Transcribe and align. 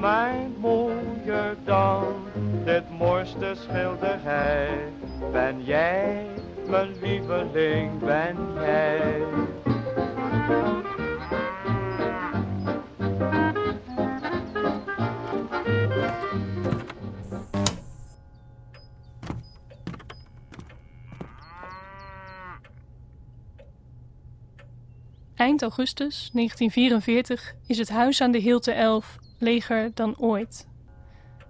mij 0.00 0.50
mooier 0.60 1.56
dan 1.64 2.14
dit 2.64 2.98
mooiste 2.98 3.54
schilderij. 3.54 4.92
Ben 5.32 5.64
jij, 5.64 6.26
mijn 6.68 6.94
lieveling, 7.00 7.98
ben 7.98 8.36
jij. 8.54 9.22
Eind 25.34 25.62
augustus 25.62 26.30
1944 26.32 27.54
is 27.66 27.78
het 27.78 27.88
huis 27.88 28.20
aan 28.20 28.30
de 28.30 28.38
Hilte 28.38 28.72
11 28.72 29.18
leger 29.38 29.90
dan 29.94 30.18
ooit. 30.18 30.68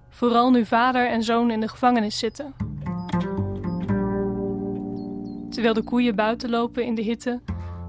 Vooral 0.08 0.50
nu 0.50 0.64
vader 0.64 1.08
en 1.08 1.22
zoon 1.22 1.50
in 1.50 1.60
de 1.60 1.68
gevangenis 1.68 2.18
zitten. 2.18 2.54
Terwijl 5.50 5.74
de 5.74 5.82
koeien 5.82 6.14
buiten 6.14 6.50
lopen 6.50 6.84
in 6.84 6.94
de 6.94 7.02
hitte, 7.02 7.40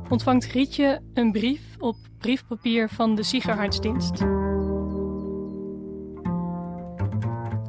ontvangt 0.10 0.46
Rietje 0.46 1.02
een 1.14 1.32
brief 1.32 1.76
op 1.80 1.96
briefpapier 2.18 2.90
van 2.90 3.16
de 3.16 3.24
Siegerhartsdienst. 3.24 4.20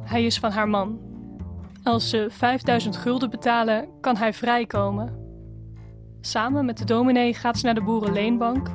Hij 0.03 0.25
is 0.25 0.39
van 0.39 0.51
haar 0.51 0.69
man. 0.69 0.99
Als 1.83 2.09
ze 2.09 2.27
5000 2.29 2.97
gulden 2.97 3.29
betalen, 3.29 3.89
kan 4.01 4.17
hij 4.17 4.33
vrijkomen. 4.33 5.19
Samen 6.21 6.65
met 6.65 6.77
de 6.77 6.85
dominee 6.85 7.33
gaat 7.33 7.57
ze 7.57 7.65
naar 7.65 7.75
de 7.75 7.83
boerenleenbank 7.83 8.67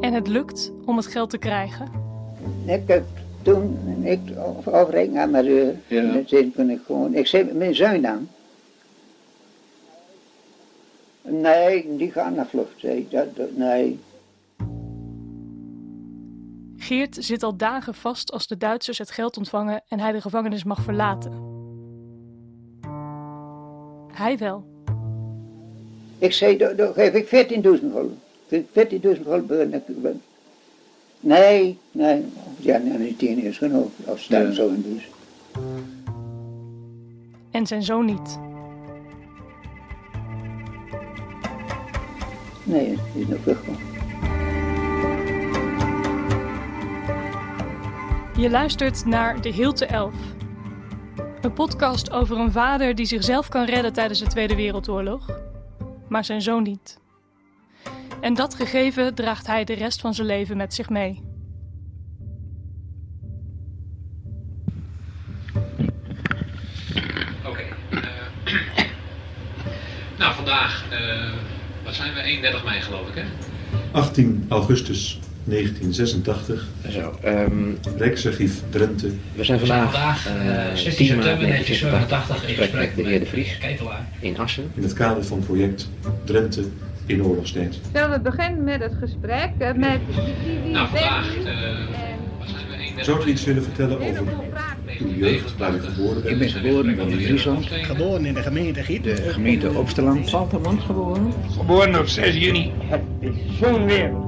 en 0.00 0.12
het 0.12 0.28
lukt 0.28 0.72
om 0.84 0.96
het 0.96 1.06
geld 1.06 1.30
te 1.30 1.38
krijgen. 1.38 2.05
Ik 2.66 2.82
heb 2.86 3.04
toen 3.42 4.02
ik 4.02 4.20
overrekening 4.64 5.18
aan 5.18 5.30
mijn 5.30 5.44
deur. 5.44 5.74
Ja. 5.86 6.22
Zin 6.26 6.52
kon 6.54 6.70
ik 6.70 6.80
gewoon. 6.86 7.14
Ik 7.14 7.26
zei 7.26 7.52
mijn 7.52 7.74
zoon 7.74 8.02
dan. 8.02 8.28
Nee, 11.22 11.96
die 11.96 12.12
gaan 12.12 12.34
naar 12.34 12.46
vlucht. 12.46 12.72
Zei 12.76 13.06
dat, 13.10 13.36
dat, 13.36 13.56
nee. 13.56 13.98
Geert 16.76 17.16
zit 17.18 17.42
al 17.42 17.56
dagen 17.56 17.94
vast 17.94 18.32
als 18.32 18.46
de 18.46 18.56
Duitsers 18.56 18.98
het 18.98 19.10
geld 19.10 19.36
ontvangen 19.36 19.82
en 19.88 20.00
hij 20.00 20.12
de 20.12 20.20
gevangenis 20.20 20.64
mag 20.64 20.82
verlaten. 20.82 21.32
Hij 24.12 24.38
wel. 24.38 24.64
Ik 26.18 26.32
zei, 26.32 26.56
dan 26.56 26.76
dan 26.76 26.92
geef 26.92 27.12
ik 27.12 27.26
14.000 27.26 27.62
gulden. 27.62 28.18
14.000 28.48 29.22
gulden. 29.22 30.22
Nee, 31.26 31.78
nee. 31.92 32.24
Ja, 32.58 32.78
nee, 32.78 32.98
niet 32.98 33.18
tien 33.18 33.38
is 33.38 33.58
genoeg. 33.58 33.88
Als 34.06 34.28
het 34.28 34.54
zo 34.54 34.68
in 34.68 34.82
dus. 34.82 35.08
En 37.50 37.66
zijn 37.66 37.82
zoon 37.82 38.04
niet. 38.04 38.38
Nee, 42.64 42.98
die 43.12 43.22
is 43.22 43.28
nog 43.28 43.40
teruggekomen. 43.40 43.80
Je 48.36 48.50
luistert 48.50 49.04
naar 49.04 49.40
De 49.40 49.48
Hilte 49.48 49.86
Elf. 49.86 50.14
Een 51.40 51.52
podcast 51.52 52.10
over 52.10 52.38
een 52.38 52.52
vader 52.52 52.94
die 52.94 53.06
zichzelf 53.06 53.48
kan 53.48 53.64
redden 53.64 53.92
tijdens 53.92 54.18
de 54.18 54.26
Tweede 54.26 54.56
Wereldoorlog, 54.56 55.40
maar 56.08 56.24
zijn 56.24 56.42
zoon 56.42 56.62
niet. 56.62 56.98
En 58.20 58.34
dat 58.34 58.54
gegeven 58.54 59.14
draagt 59.14 59.46
hij 59.46 59.64
de 59.64 59.74
rest 59.74 60.00
van 60.00 60.14
zijn 60.14 60.26
leven 60.26 60.56
met 60.56 60.74
zich 60.74 60.88
mee. 60.88 61.22
Oké. 67.46 67.60
eh, 67.90 67.98
nou, 70.18 70.34
vandaag, 70.34 70.84
eh, 70.90 71.32
wat 71.84 71.94
zijn 71.94 72.14
we? 72.14 72.20
31 72.20 72.64
mei 72.64 72.80
geloof 72.80 73.08
ik, 73.08 73.14
hè? 73.14 73.22
18 73.92 74.46
augustus 74.48 75.18
1986, 75.44 76.66
Zo, 76.90 77.18
ehm, 77.22 77.52
Rijksarchief 77.96 78.62
Drenthe. 78.70 79.10
we 79.34 79.44
zijn 79.44 79.58
vandaag, 79.58 79.92
vandaag, 79.92 80.26
eh, 80.26 80.70
eh, 80.70 80.76
16 80.76 81.06
10 81.06 81.16
maart 81.16 81.28
september 81.28 81.48
1986 81.48 82.40
1987 82.40 82.48
in 82.48 82.54
gesprek 82.56 82.96
met 82.96 83.04
de 83.04 83.10
heer 83.10 83.20
De 83.20 83.26
Vries 83.26 83.58
Ketelaar. 83.58 84.06
in 84.20 84.38
Assen. 84.38 84.70
in 84.74 84.82
het 84.82 84.92
kader 84.92 85.24
van 85.24 85.38
project 85.38 85.88
Drenthe 86.24 86.64
in 87.06 87.24
oorlogstijd. 87.24 87.80
Zullen 87.92 88.10
we 88.10 88.20
beginnen 88.20 88.64
met 88.64 88.80
het 88.82 88.92
gesprek? 89.00 89.50
eh, 89.58 89.72
Met 89.74 90.00
Nou, 90.72 90.88
vandaag, 90.88 91.36
eh, 91.36 91.62
En 91.62 92.18
wat 92.38 92.48
zijn 92.48 92.68
we? 92.68 92.74
31 92.76 93.04
Zou 93.04 93.26
u 93.26 93.30
iets 93.30 93.44
willen 93.44 93.62
vertellen 93.62 94.00
over 94.00 94.24
uw 95.00 95.14
jeugd, 95.14 95.56
waar 95.56 95.74
u 95.74 95.80
geboren 95.80 96.16
Ik 96.16 96.22
bent? 96.24 96.38
ben 96.38 96.48
geboren 96.48 96.98
in 96.98 97.20
Friesland, 97.20 97.66
Geboren 97.66 98.26
in 98.26 98.34
de 98.34 98.42
gemeente 98.42 98.82
Giet. 98.82 99.04
de 99.04 99.16
gemeente 99.16 99.70
Opsteland. 99.70 100.28
Saltermans 100.28 100.84
geboren. 100.84 101.32
Geboren 101.58 101.98
op 101.98 102.06
6 102.06 102.34
juni. 102.36 102.72
Het 102.78 103.00
is 103.20 103.58
zo'n 103.58 103.84
wereld. 103.86 104.24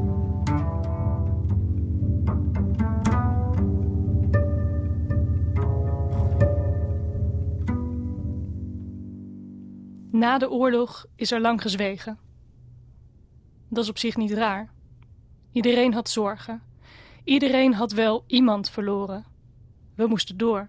Na 10.11 10.39
de 10.39 10.51
oorlog 10.51 11.07
is 11.17 11.31
er 11.33 11.41
lang 11.41 11.63
gezwegen. 11.63 12.19
Dat 13.69 13.85
is 13.85 13.91
op 13.91 13.99
zich 13.99 14.17
niet 14.17 14.33
raar. 14.33 14.71
Iedereen 15.53 15.95
had 15.95 16.11
zorgen. 16.11 16.63
Iedereen 17.25 17.75
had 17.75 17.93
wel 17.93 18.25
iemand 18.27 18.71
verloren. 18.71 19.25
We 19.95 20.07
moesten 20.07 20.37
door. 20.37 20.69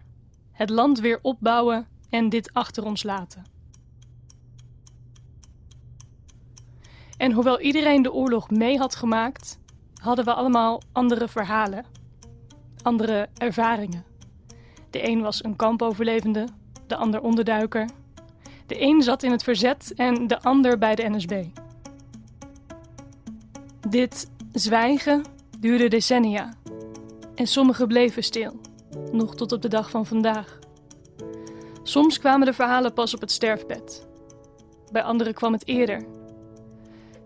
Het 0.52 0.70
land 0.70 1.00
weer 1.00 1.20
opbouwen 1.22 1.88
en 2.10 2.30
dit 2.30 2.54
achter 2.54 2.86
ons 2.86 3.04
laten. 3.04 3.44
En 7.18 7.32
hoewel 7.32 7.60
iedereen 7.60 8.02
de 8.02 8.14
oorlog 8.14 8.50
mee 8.50 8.78
had 8.78 8.96
gemaakt, 8.96 9.60
hadden 10.02 10.26
we 10.26 10.34
allemaal 10.34 10.81
andere 10.92 11.28
verhalen, 11.28 11.86
andere 12.81 13.30
ervaringen. 13.38 14.06
De 14.90 15.08
een 15.08 15.22
was 15.22 15.44
een 15.44 15.56
kampoverlevende, 15.56 16.48
de 16.88 16.96
ander 16.96 17.22
onderduiker, 17.22 17.90
de 18.66 18.81
een 18.81 19.02
zat 19.02 19.24
in 19.24 19.31
het 19.31 19.44
verzet 19.44 19.94
en 19.96 20.28
de 20.28 20.42
ander 20.42 20.78
bij 20.78 20.96
de 20.96 21.10
NSB. 21.10 21.46
Dit 23.88 24.31
zwijgen 24.51 25.23
duurde 25.59 25.88
decennia. 25.88 26.53
En 27.35 27.47
sommigen 27.47 27.88
bleven 27.88 28.23
stil, 28.23 28.59
nog 29.12 29.35
tot 29.35 29.51
op 29.51 29.62
de 29.62 29.67
dag 29.67 29.90
van 29.90 30.06
vandaag. 30.06 30.59
Soms 31.84 32.19
kwamen 32.19 32.45
de 32.45 32.53
verhalen 32.53 32.94
pas 32.94 33.13
op 33.13 33.22
het 33.22 33.31
sterfbed. 33.31 34.07
Bij 34.91 35.03
anderen 35.03 35.34
kwam 35.34 35.53
het 35.53 35.68
eerder. 35.68 36.06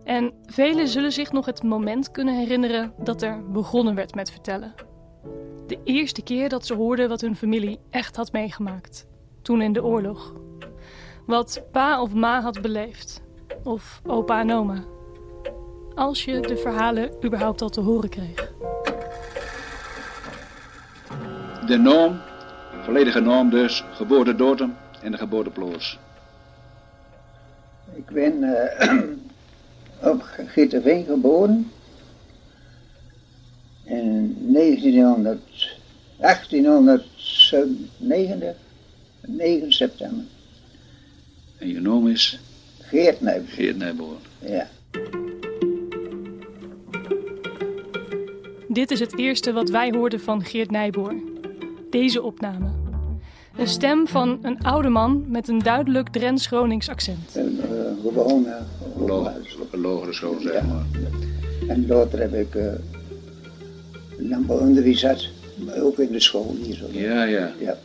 En 0.03 0.33
velen 0.45 0.87
zullen 0.87 1.11
zich 1.11 1.31
nog 1.31 1.45
het 1.45 1.63
moment 1.63 2.11
kunnen 2.11 2.35
herinneren 2.37 2.93
dat 2.97 3.21
er 3.21 3.51
begonnen 3.51 3.95
werd 3.95 4.15
met 4.15 4.31
vertellen. 4.31 4.73
De 5.67 5.79
eerste 5.83 6.21
keer 6.21 6.49
dat 6.49 6.65
ze 6.65 6.73
hoorden 6.73 7.09
wat 7.09 7.21
hun 7.21 7.35
familie 7.35 7.79
echt 7.89 8.15
had 8.15 8.31
meegemaakt. 8.31 9.07
Toen 9.41 9.61
in 9.61 9.73
de 9.73 9.83
oorlog 9.83 10.33
wat 11.25 11.63
pa 11.71 12.01
of 12.01 12.13
ma 12.13 12.41
had 12.41 12.61
beleefd. 12.61 13.21
Of 13.63 14.01
opa 14.05 14.39
en 14.39 14.51
oma. 14.51 14.92
Als 15.95 16.25
je 16.25 16.39
de 16.39 16.57
verhalen 16.57 17.11
überhaupt 17.23 17.61
al 17.61 17.69
te 17.69 17.81
horen 17.81 18.09
kreeg. 18.09 18.51
De 21.67 21.77
norm, 21.77 22.21
volledige 22.83 23.19
norm 23.19 23.49
dus, 23.49 23.83
geboortedatum 23.91 24.75
en 25.01 25.11
de 25.11 25.17
geboorteplaats. 25.17 25.99
Ik 27.93 28.05
ben 28.05 28.43
eh, 28.43 29.01
op 30.11 30.21
Gitterveen 30.47 31.05
geboren. 31.05 31.71
In 33.83 34.35
1900, 34.39 35.77
1890, 36.17 38.55
9 39.21 39.71
september. 39.71 40.25
En 41.57 41.67
je 41.67 41.81
naam 41.81 42.07
is 42.07 42.39
Geert 42.79 43.21
Nijs. 43.21 43.49
Geert 43.49 43.77
Nijboer. 43.77 44.17
Ja. 44.39 44.67
Dit 48.73 48.91
is 48.91 48.99
het 48.99 49.17
eerste 49.17 49.53
wat 49.53 49.69
wij 49.69 49.91
hoorden 49.91 50.19
van 50.19 50.43
Geert 50.45 50.71
Nijboer. 50.71 51.15
Deze 51.89 52.21
opname. 52.21 52.65
Een 53.57 53.67
stem 53.67 54.07
van 54.07 54.39
een 54.41 54.63
oude 54.63 54.89
man 54.89 55.25
met 55.27 55.47
een 55.47 55.59
duidelijk 55.59 56.07
accent. 56.89 57.35
Een 57.35 57.55
uh, 57.55 58.01
gewone 58.01 58.57
Log- 58.97 59.59
Op 59.61 59.73
een 59.73 59.81
lagere 59.81 60.13
school, 60.13 60.35
zeg 60.39 60.67
maar. 60.67 60.85
En 61.67 61.87
later 61.87 62.19
heb 62.19 62.33
ik 62.33 62.55
uh, 62.55 62.71
landbouwonderwijs 64.17 64.99
gehad, 64.99 65.27
maar 65.65 65.81
ook 65.81 65.97
in 65.97 66.11
de 66.11 66.19
school 66.19 66.55
hier 66.61 66.75
zo. 66.75 66.85
Ja, 66.91 67.23
ja. 67.23 67.51
Ja. 67.59 67.77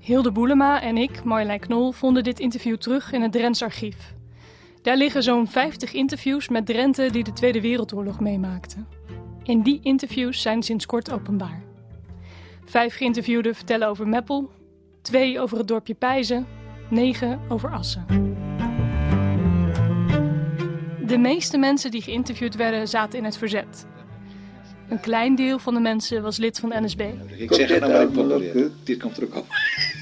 Hilde 0.00 0.30
Boelema 0.30 0.82
en 0.82 0.96
ik, 0.96 1.24
Marjolein 1.24 1.60
Knol, 1.60 1.92
vonden 1.92 2.24
dit 2.24 2.40
interview 2.40 2.76
terug 2.76 3.12
in 3.12 3.22
het 3.22 3.32
Drents 3.32 3.62
archief. 3.62 4.12
Daar 4.82 4.96
liggen 4.96 5.22
zo'n 5.22 5.46
50 5.48 5.92
interviews 5.92 6.48
met 6.48 6.66
Drenthe 6.66 7.10
die 7.10 7.24
de 7.24 7.32
Tweede 7.32 7.60
Wereldoorlog 7.60 8.20
meemaakten. 8.20 8.86
En 9.44 9.62
die 9.62 9.80
interviews 9.82 10.42
zijn 10.42 10.62
sinds 10.62 10.86
kort 10.86 11.12
openbaar. 11.12 11.62
Vijf 12.64 12.96
geïnterviewden 12.96 13.54
vertellen 13.54 13.88
over 13.88 14.08
Meppel, 14.08 14.50
twee 15.02 15.40
over 15.40 15.58
het 15.58 15.68
dorpje 15.68 15.94
Pijzen, 15.94 16.46
negen 16.90 17.40
over 17.48 17.70
Assen. 17.70 18.04
De 21.06 21.18
meeste 21.18 21.58
mensen 21.58 21.90
die 21.90 22.02
geïnterviewd 22.02 22.56
werden 22.56 22.88
zaten 22.88 23.18
in 23.18 23.24
het 23.24 23.36
verzet. 23.36 23.86
Een 24.88 25.00
klein 25.00 25.34
deel 25.34 25.58
van 25.58 25.74
de 25.74 25.80
mensen 25.80 26.22
was 26.22 26.36
lid 26.36 26.58
van 26.58 26.68
de 26.68 26.80
NSB. 26.80 27.00
Ik 27.36 27.52
zeg 27.54 27.68
het 27.68 27.80
nou 27.80 28.26
maar. 28.26 28.38
Dit 28.84 28.98
komt 28.98 29.16
er 29.16 29.24
ook 29.24 29.34
op. 29.36 29.46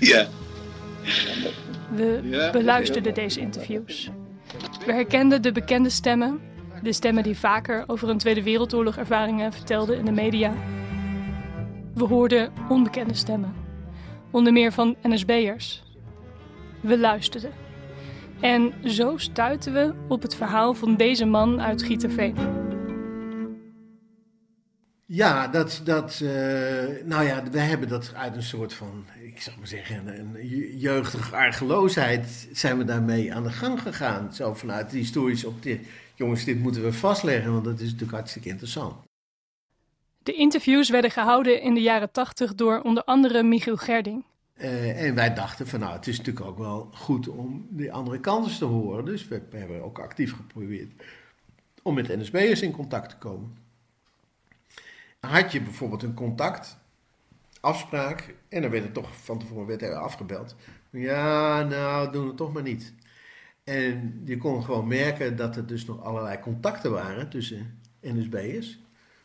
ja. 0.01 0.29
We 1.95 2.49
beluisterden 2.53 3.15
deze 3.15 3.41
interviews. 3.41 4.11
We 4.87 4.93
herkenden 4.93 5.43
de 5.43 5.53
bekende 5.53 5.91
stemmen, 5.91 6.41
de 6.83 6.93
stemmen 6.93 7.23
die 7.23 7.39
vaker 7.39 7.85
over 7.87 8.09
een 8.09 8.19
Tweede 8.19 8.43
Wereldoorlog 8.43 8.97
ervaringen 8.97 9.53
vertelden 9.53 9.99
in 9.99 10.05
de 10.05 10.13
media. 10.13 10.55
We 11.95 12.05
hoorden 12.05 12.53
onbekende 12.69 13.15
stemmen, 13.15 13.55
onder 14.31 14.53
meer 14.53 14.73
van 14.73 14.97
NSB'ers. 15.03 15.83
We 16.81 16.99
luisterden. 16.99 17.53
En 18.41 18.73
zo 18.85 19.17
stuitten 19.17 19.73
we 19.73 19.95
op 20.09 20.23
het 20.23 20.35
verhaal 20.35 20.75
van 20.75 20.97
deze 20.97 21.25
man 21.25 21.61
uit 21.61 21.83
Gieterveen. 21.83 22.37
Ja, 25.13 25.49
dat, 25.49 25.81
dat, 25.85 26.21
eh, 26.23 27.05
nou 27.05 27.25
ja, 27.25 27.43
we 27.51 27.59
hebben 27.59 27.89
dat 27.89 28.13
uit 28.15 28.37
een 28.37 28.43
soort 28.43 28.75
van, 28.75 29.05
ik 29.23 29.41
zou 29.41 29.57
maar 29.59 29.67
zeggen, 29.67 30.07
een 30.07 30.49
jeugdige 30.79 31.37
argeloosheid 31.37 32.49
zijn 32.53 32.79
we 32.79 32.85
daarmee 32.85 33.35
aan 33.35 33.43
de 33.43 33.51
gang 33.51 33.83
gegaan. 33.83 34.35
Zo 34.35 34.55
vanuit 34.55 34.91
de 34.91 34.97
historische 34.97 35.49
optiek. 35.49 35.87
Jongens, 36.21 36.45
dit 36.45 36.59
moeten 36.59 36.83
we 36.83 36.93
vastleggen, 36.93 37.53
want 37.53 37.65
dat 37.65 37.81
is 37.81 37.85
natuurlijk 37.85 38.13
hartstikke 38.13 38.49
interessant. 38.49 38.95
De 40.19 40.33
interviews 40.33 40.89
werden 40.91 41.11
gehouden 41.11 41.63
in 41.63 41.75
de 41.75 41.81
jaren 41.81 42.11
80 42.11 42.55
door 42.55 42.81
onder 42.81 43.05
andere 43.05 43.43
Michiel 43.43 43.77
Gerding. 43.77 44.25
Eh, 44.55 45.05
en 45.07 45.15
wij 45.15 45.35
dachten 45.35 45.67
van 45.67 45.81
nou, 45.81 45.93
het 45.93 46.07
is 46.07 46.19
natuurlijk 46.19 46.47
ook 46.47 46.59
wel 46.59 46.89
goed 46.95 47.29
om 47.29 47.67
die 47.71 47.93
andere 47.93 48.21
kanten 48.21 48.59
te 48.59 48.65
horen. 48.65 49.05
Dus 49.05 49.29
we, 49.29 49.43
we 49.51 49.57
hebben 49.57 49.83
ook 49.85 49.99
actief 49.99 50.37
geprobeerd 50.37 50.91
om 51.83 51.95
met 51.95 52.09
NSB'ers 52.09 52.63
in 52.63 52.73
contact 52.73 53.11
te 53.11 53.17
komen. 53.17 53.57
Had 55.21 55.53
je 55.53 55.61
bijvoorbeeld 55.61 56.03
een 56.03 56.15
contact, 56.15 56.77
afspraak, 57.61 58.35
en 58.49 58.63
dan 58.63 58.71
werd 58.71 58.85
het 58.85 58.95
toch 58.95 59.17
van 59.17 59.39
tevoren 59.39 59.67
werd 59.67 59.83
er 59.83 59.95
afgebeld. 59.95 60.57
Ja, 60.91 61.63
nou, 61.63 62.13
doen 62.13 62.23
we 62.23 62.29
het 62.29 62.37
toch 62.37 62.53
maar 62.53 62.63
niet. 62.63 62.95
En 63.65 64.23
je 64.25 64.37
kon 64.37 64.65
gewoon 64.65 64.87
merken 64.87 65.37
dat 65.37 65.57
er 65.57 65.67
dus 65.67 65.85
nog 65.85 66.03
allerlei 66.03 66.39
contacten 66.39 66.91
waren 66.91 67.29
tussen 67.29 67.79
NSB'ers 68.01 68.79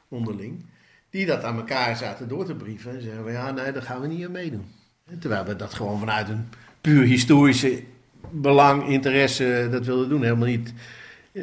onderling, 0.08 0.66
die 1.10 1.26
dat 1.26 1.44
aan 1.44 1.58
elkaar 1.58 1.98
zaten 1.98 2.28
door 2.28 2.46
te 2.46 2.56
brieven 2.56 2.96
en 2.96 3.02
zeggen: 3.02 3.32
ja, 3.32 3.52
nee, 3.52 3.72
daar 3.72 3.82
gaan 3.82 4.02
we 4.02 4.08
niet 4.08 4.26
aan 4.26 4.32
meedoen. 4.32 4.66
En 5.06 5.20
terwijl 5.20 5.46
we 5.46 5.56
dat 5.56 5.74
gewoon 5.74 6.00
vanuit 6.00 6.30
een 6.30 6.48
puur 6.82 7.04
historische 7.04 7.84
belang, 8.32 8.88
interesse, 8.88 9.68
dat 9.72 9.86
wilden 9.86 10.10
doen. 10.10 10.24
Helemaal 10.24 10.48
niet, 10.48 10.74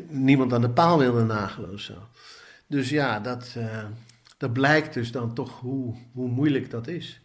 niemand 0.08 0.52
aan 0.52 0.60
de 0.60 0.70
paal 0.70 0.98
wilde 0.98 1.24
nagelen 1.24 1.72
of 1.72 1.80
zo. 1.80 1.94
Dus 2.66 2.88
ja, 2.88 3.20
dat, 3.20 3.54
eh, 3.56 3.84
dat 4.36 4.52
blijkt 4.52 4.94
dus 4.94 5.12
dan 5.12 5.34
toch 5.34 5.60
hoe, 5.60 5.94
hoe 6.12 6.28
moeilijk 6.28 6.70
dat 6.70 6.88
is. 6.88 7.20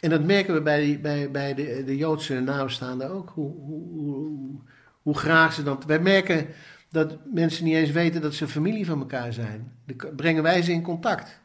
En 0.00 0.10
dat 0.10 0.24
merken 0.24 0.54
we 0.54 0.62
bij, 0.62 1.00
bij, 1.00 1.30
bij 1.30 1.54
de, 1.54 1.82
de 1.86 1.96
Joodse 1.96 2.40
nabestaanden 2.40 3.10
ook. 3.10 3.30
Hoe, 3.34 3.52
hoe, 3.52 4.60
hoe 5.04 5.16
graag 5.16 5.52
ze 5.52 5.62
dat. 5.62 5.84
Wij 5.84 6.00
merken 6.00 6.46
dat 6.90 7.16
mensen 7.32 7.64
niet 7.64 7.74
eens 7.74 7.90
weten 7.90 8.20
dat 8.20 8.34
ze 8.34 8.48
familie 8.48 8.86
van 8.86 8.98
elkaar 8.98 9.32
zijn. 9.32 9.72
Dan 9.86 10.14
brengen 10.16 10.42
wij 10.42 10.62
ze 10.62 10.72
in 10.72 10.82
contact. 10.82 11.40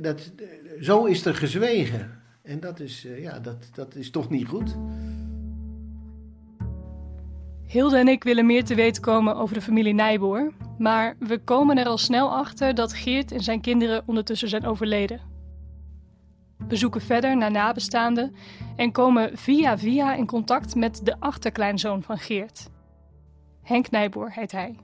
Dat, 0.00 0.32
zo 0.80 1.04
is 1.04 1.24
er 1.24 1.34
gezwegen. 1.34 2.22
En 2.42 2.60
dat 2.60 2.80
is, 2.80 3.04
eh, 3.06 3.22
ja, 3.22 3.38
dat, 3.38 3.68
dat 3.72 3.94
is 3.94 4.10
toch 4.10 4.30
niet 4.30 4.46
goed. 4.46 4.76
Hilde 7.66 7.96
en 7.96 8.08
ik 8.08 8.24
willen 8.24 8.46
meer 8.46 8.64
te 8.64 8.74
weten 8.74 9.02
komen 9.02 9.36
over 9.36 9.54
de 9.54 9.62
familie 9.62 9.94
Nijboer. 9.94 10.52
Maar 10.78 11.16
we 11.18 11.38
komen 11.38 11.78
er 11.78 11.86
al 11.86 11.98
snel 11.98 12.30
achter 12.30 12.74
dat 12.74 12.94
Geert 12.94 13.32
en 13.32 13.40
zijn 13.40 13.60
kinderen 13.60 14.02
ondertussen 14.06 14.48
zijn 14.48 14.66
overleden. 14.66 15.33
We 16.68 16.76
zoeken 16.76 17.00
verder 17.00 17.36
naar 17.36 17.50
nabestaanden 17.50 18.34
en 18.76 18.92
komen 18.92 19.38
via 19.38 19.78
via 19.78 20.14
in 20.14 20.26
contact 20.26 20.74
met 20.74 21.00
de 21.02 21.16
achterkleinzoon 21.18 22.02
van 22.02 22.18
Geert. 22.18 22.70
Henk 23.62 23.90
Nijboer 23.90 24.32
heet 24.32 24.52
hij. 24.52 24.76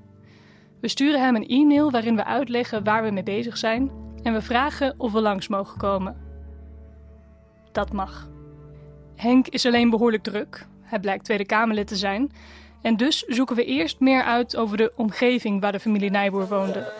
We 0.80 0.88
sturen 0.88 1.20
hem 1.20 1.36
een 1.36 1.46
e-mail 1.46 1.90
waarin 1.90 2.16
we 2.16 2.24
uitleggen 2.24 2.84
waar 2.84 3.02
we 3.02 3.10
mee 3.10 3.22
bezig 3.22 3.56
zijn 3.56 3.90
en 4.22 4.32
we 4.32 4.42
vragen 4.42 4.94
of 4.98 5.12
we 5.12 5.20
langs 5.20 5.48
mogen 5.48 5.78
komen. 5.78 6.16
Dat 7.72 7.92
mag. 7.92 8.28
Henk 9.16 9.48
is 9.48 9.66
alleen 9.66 9.90
behoorlijk 9.90 10.22
druk. 10.22 10.66
Hij 10.82 11.00
blijkt 11.00 11.24
Tweede 11.24 11.46
Kamerlid 11.46 11.86
te 11.86 11.96
zijn. 11.96 12.32
En 12.82 12.96
dus 12.96 13.24
zoeken 13.26 13.56
we 13.56 13.64
eerst 13.64 14.00
meer 14.00 14.22
uit 14.22 14.56
over 14.56 14.76
de 14.76 14.92
omgeving 14.96 15.60
waar 15.60 15.72
de 15.72 15.80
familie 15.80 16.10
Nijboer 16.10 16.48
woonde. 16.48 16.92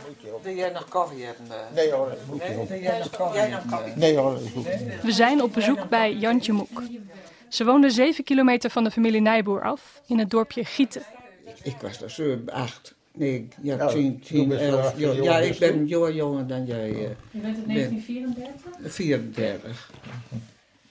Wil 0.43 0.55
jij 0.55 0.71
nog 0.71 0.89
koffie 0.89 1.25
hebben? 1.25 1.47
eh? 1.51 1.75
Nee 1.75 1.91
hoor, 1.93 2.17
Nee, 2.39 2.57
wil 2.69 2.83
jij 2.83 2.99
nog 2.99 3.11
koffie 3.11 3.41
hebben? 3.41 3.93
Nee 3.97 4.17
hoor, 4.17 4.39
ik 4.45 4.53
hoef 4.55 4.67
We 5.03 5.13
zijn 5.13 5.43
op 5.43 5.53
bezoek 5.53 5.89
bij 5.89 6.15
Jantje 6.15 6.53
Moek. 6.53 6.83
Ze 7.49 7.65
woonde 7.65 7.91
7 7.91 8.25
kilometer 8.25 8.71
van 8.71 8.85
de 8.85 8.91
familie 8.91 9.21
Nijboer 9.21 9.63
af 9.63 10.01
in 10.07 10.19
het 10.19 10.31
dorpje 10.31 10.65
Gieten. 10.65 11.03
Ik 11.63 11.77
was 11.81 12.03
er 12.03 12.11
7, 12.11 12.51
8. 12.53 12.95
Nee, 13.13 13.49
ja, 13.63 13.77
Ja, 13.77 13.87
10, 13.87 14.11
toen 14.13 14.21
10, 14.21 14.49
best 14.49 14.61
wel 14.61 14.79
11. 14.79 14.87
acht 14.87 14.99
Ja, 14.99 15.39
ik 15.39 15.59
ben 15.59 15.87
jonger, 15.87 16.15
jonger 16.15 16.47
dan 16.47 16.67
jij. 16.67 16.89
eh, 16.89 16.97
Je 16.97 17.07
bent 17.31 17.57
in 17.57 17.65
bent. 17.67 17.67
1934? 17.67 18.93
34. 18.95 19.91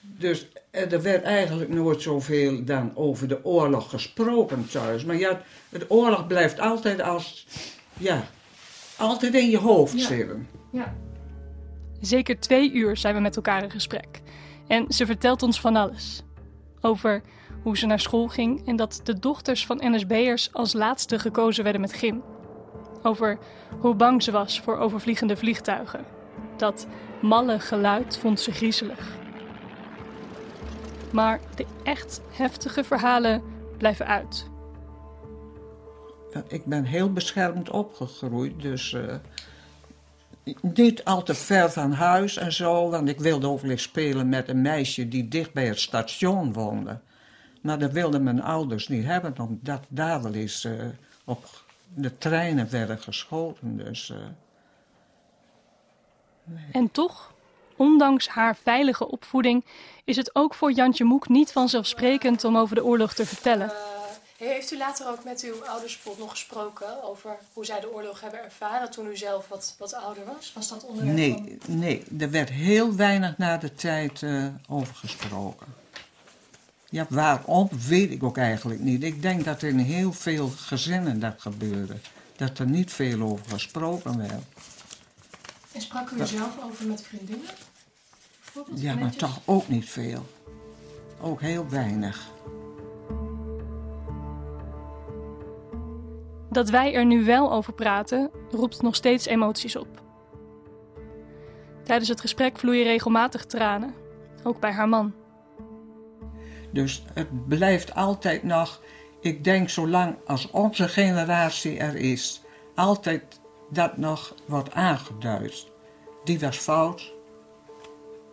Dus 0.00 0.46
eh, 0.70 0.92
er 0.92 1.02
werd 1.02 1.22
eigenlijk 1.22 1.70
nooit 1.70 2.02
zoveel 2.02 2.64
dan 2.64 2.92
over 2.94 3.28
de 3.28 3.44
oorlog 3.44 3.90
gesproken 3.90 4.68
thuis. 4.70 5.04
Maar 5.04 5.16
ja, 5.16 5.42
de 5.68 5.84
oorlog 5.88 6.26
blijft 6.26 6.60
altijd 6.60 7.00
als, 7.00 7.46
ja, 7.98 8.24
altijd 9.00 9.34
in 9.34 9.50
je 9.50 9.58
hoofd 9.58 9.98
Ja. 10.00 10.06
zitten. 10.06 10.48
Ja. 10.70 10.94
Zeker 12.00 12.40
twee 12.40 12.72
uur 12.72 12.96
zijn 12.96 13.14
we 13.14 13.20
met 13.20 13.36
elkaar 13.36 13.62
in 13.62 13.70
gesprek. 13.70 14.20
En 14.66 14.84
ze 14.92 15.06
vertelt 15.06 15.42
ons 15.42 15.60
van 15.60 15.76
alles. 15.76 16.22
Over 16.80 17.22
hoe 17.62 17.76
ze 17.78 17.86
naar 17.86 18.00
school 18.00 18.28
ging 18.28 18.66
en 18.66 18.76
dat 18.76 19.00
de 19.04 19.18
dochters 19.18 19.66
van 19.66 19.80
NSB'ers 19.84 20.52
als 20.52 20.72
laatste 20.72 21.18
gekozen 21.18 21.62
werden 21.62 21.80
met 21.80 21.92
gym. 21.92 22.22
Over 23.02 23.38
hoe 23.80 23.94
bang 23.94 24.22
ze 24.22 24.30
was 24.30 24.60
voor 24.60 24.76
overvliegende 24.76 25.36
vliegtuigen. 25.36 26.04
Dat 26.56 26.86
malle 27.20 27.60
geluid 27.60 28.18
vond 28.18 28.40
ze 28.40 28.52
griezelig. 28.52 29.18
Maar 31.12 31.40
de 31.56 31.66
echt 31.82 32.20
heftige 32.30 32.84
verhalen 32.84 33.42
blijven 33.78 34.06
uit. 34.06 34.49
Ik 36.48 36.64
ben 36.64 36.84
heel 36.84 37.12
beschermd 37.12 37.70
opgegroeid, 37.70 38.62
dus 38.62 38.92
eh, 38.92 39.14
niet 40.60 41.04
al 41.04 41.22
te 41.22 41.34
ver 41.34 41.70
van 41.70 41.92
huis 41.92 42.36
en 42.36 42.52
zo. 42.52 42.90
Want 42.90 43.08
ik 43.08 43.18
wilde 43.18 43.58
eens 43.62 43.82
spelen 43.82 44.28
met 44.28 44.48
een 44.48 44.62
meisje 44.62 45.08
die 45.08 45.28
dicht 45.28 45.52
bij 45.52 45.66
het 45.66 45.80
station 45.80 46.52
woonde. 46.52 47.00
Maar 47.62 47.78
dat 47.78 47.92
wilden 47.92 48.22
mijn 48.22 48.42
ouders 48.42 48.88
niet 48.88 49.04
hebben, 49.04 49.34
omdat 49.38 49.82
daar 49.88 50.22
wel 50.22 50.34
eens 50.34 50.64
eh, 50.64 50.72
op 51.24 51.44
de 51.94 52.18
treinen 52.18 52.70
werden 52.70 52.98
geschoten. 52.98 53.76
Dus, 53.76 54.10
eh, 54.10 54.16
En 56.72 56.90
toch, 56.90 57.32
ondanks 57.76 58.28
haar 58.28 58.56
veilige 58.56 59.08
opvoeding, 59.08 59.64
is 60.04 60.16
het 60.16 60.34
ook 60.34 60.54
voor 60.54 60.72
Jantje 60.72 61.04
Moek 61.04 61.28
niet 61.28 61.52
vanzelfsprekend 61.52 62.44
om 62.44 62.56
over 62.56 62.74
de 62.74 62.84
oorlog 62.84 63.14
te 63.14 63.26
vertellen. 63.26 63.72
Heeft 64.48 64.72
u 64.72 64.76
later 64.76 65.08
ook 65.08 65.24
met 65.24 65.42
uw 65.42 65.64
ouders 65.66 66.00
nog 66.18 66.30
gesproken 66.30 67.02
over 67.02 67.36
hoe 67.52 67.64
zij 67.64 67.80
de 67.80 67.92
oorlog 67.92 68.20
hebben 68.20 68.44
ervaren 68.44 68.90
toen 68.90 69.06
u 69.06 69.16
zelf 69.16 69.48
wat, 69.48 69.74
wat 69.78 69.94
ouder 69.94 70.24
was? 70.24 70.52
Was 70.54 70.68
dat 70.68 70.84
onderwerp 70.84 71.32
van- 71.32 71.44
nee, 71.44 71.58
nee, 71.66 72.04
er 72.18 72.30
werd 72.30 72.48
heel 72.50 72.94
weinig 72.94 73.38
na 73.38 73.56
de 73.56 73.74
tijd 73.74 74.22
eh, 74.22 74.46
over 74.68 74.94
gesproken. 74.94 75.66
Ja, 76.88 77.06
waarom 77.08 77.68
weet 77.88 78.10
ik 78.10 78.22
ook 78.22 78.36
eigenlijk 78.36 78.80
niet. 78.80 79.02
Ik 79.02 79.22
denk 79.22 79.44
dat 79.44 79.62
in 79.62 79.78
heel 79.78 80.12
veel 80.12 80.48
gezinnen 80.48 81.20
dat 81.20 81.34
gebeurde. 81.38 81.96
Dat 82.36 82.58
er 82.58 82.66
niet 82.66 82.92
veel 82.92 83.22
over 83.22 83.44
gesproken 83.48 84.18
werd. 84.18 84.42
En 85.72 85.80
sprak 85.80 86.10
u 86.10 86.26
zelf 86.26 86.62
over 86.64 86.86
met 86.86 87.02
vriendinnen? 87.02 87.48
Ja, 88.74 88.94
maar 88.94 89.16
toch 89.16 89.40
ook 89.44 89.68
niet 89.68 89.90
veel. 89.90 90.26
Ook 91.20 91.40
heel 91.40 91.68
weinig. 91.68 92.28
Dat 96.50 96.70
wij 96.70 96.94
er 96.94 97.04
nu 97.04 97.24
wel 97.24 97.52
over 97.52 97.72
praten, 97.72 98.30
roept 98.50 98.82
nog 98.82 98.94
steeds 98.94 99.26
emoties 99.26 99.76
op. 99.76 99.88
Tijdens 101.84 102.08
het 102.08 102.20
gesprek 102.20 102.58
vloeien 102.58 102.84
regelmatig 102.84 103.44
tranen, 103.46 103.94
ook 104.42 104.60
bij 104.60 104.72
haar 104.72 104.88
man. 104.88 105.14
Dus 106.72 107.04
het 107.14 107.48
blijft 107.48 107.94
altijd 107.94 108.42
nog, 108.42 108.82
ik 109.20 109.44
denk 109.44 109.68
zolang 109.68 110.16
als 110.26 110.50
onze 110.50 110.88
generatie 110.88 111.78
er 111.78 111.96
is, 111.96 112.42
altijd 112.74 113.40
dat 113.70 113.96
nog 113.96 114.34
wordt 114.46 114.72
aangeduid. 114.72 115.66
Die 116.24 116.40
was 116.40 116.56
fout 116.56 117.12